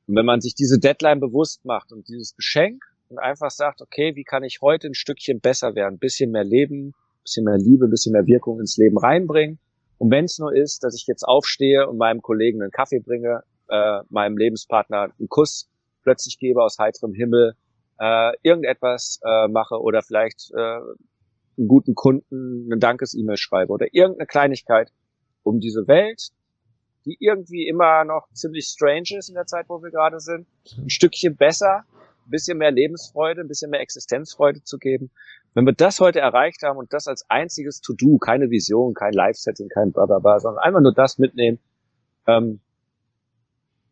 [0.07, 4.15] Und wenn man sich diese Deadline bewusst macht und dieses Geschenk und einfach sagt, okay,
[4.15, 7.57] wie kann ich heute ein Stückchen besser werden, ein bisschen mehr Leben, ein bisschen mehr
[7.57, 9.59] Liebe, ein bisschen mehr Wirkung ins Leben reinbringen.
[9.97, 13.43] Und wenn es nur ist, dass ich jetzt aufstehe und meinem Kollegen einen Kaffee bringe,
[13.69, 15.69] äh, meinem Lebenspartner einen Kuss
[16.03, 17.55] plötzlich gebe aus heiterem Himmel,
[17.99, 24.27] äh, irgendetwas äh, mache oder vielleicht äh, einen guten Kunden eine Dankes-E-Mail schreibe oder irgendeine
[24.27, 24.91] Kleinigkeit,
[25.43, 26.29] um diese Welt,
[27.05, 30.89] die irgendwie immer noch ziemlich strange ist in der Zeit, wo wir gerade sind, ein
[30.89, 31.85] Stückchen besser
[32.27, 35.09] ein bisschen mehr Lebensfreude, ein bisschen mehr Existenzfreude zu geben.
[35.58, 39.70] Wenn wir das heute erreicht haben und das als einziges To-Do, keine Vision, kein Live-Setting,
[39.70, 41.58] kein Blablabla, sondern einfach nur das mitnehmen,
[42.28, 42.60] ähm,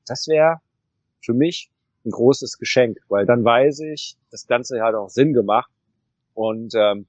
[0.05, 0.57] das wäre
[1.21, 1.71] für mich
[2.05, 5.71] ein großes Geschenk, weil dann weiß ich, das Ganze hat auch Sinn gemacht
[6.35, 7.07] und ähm,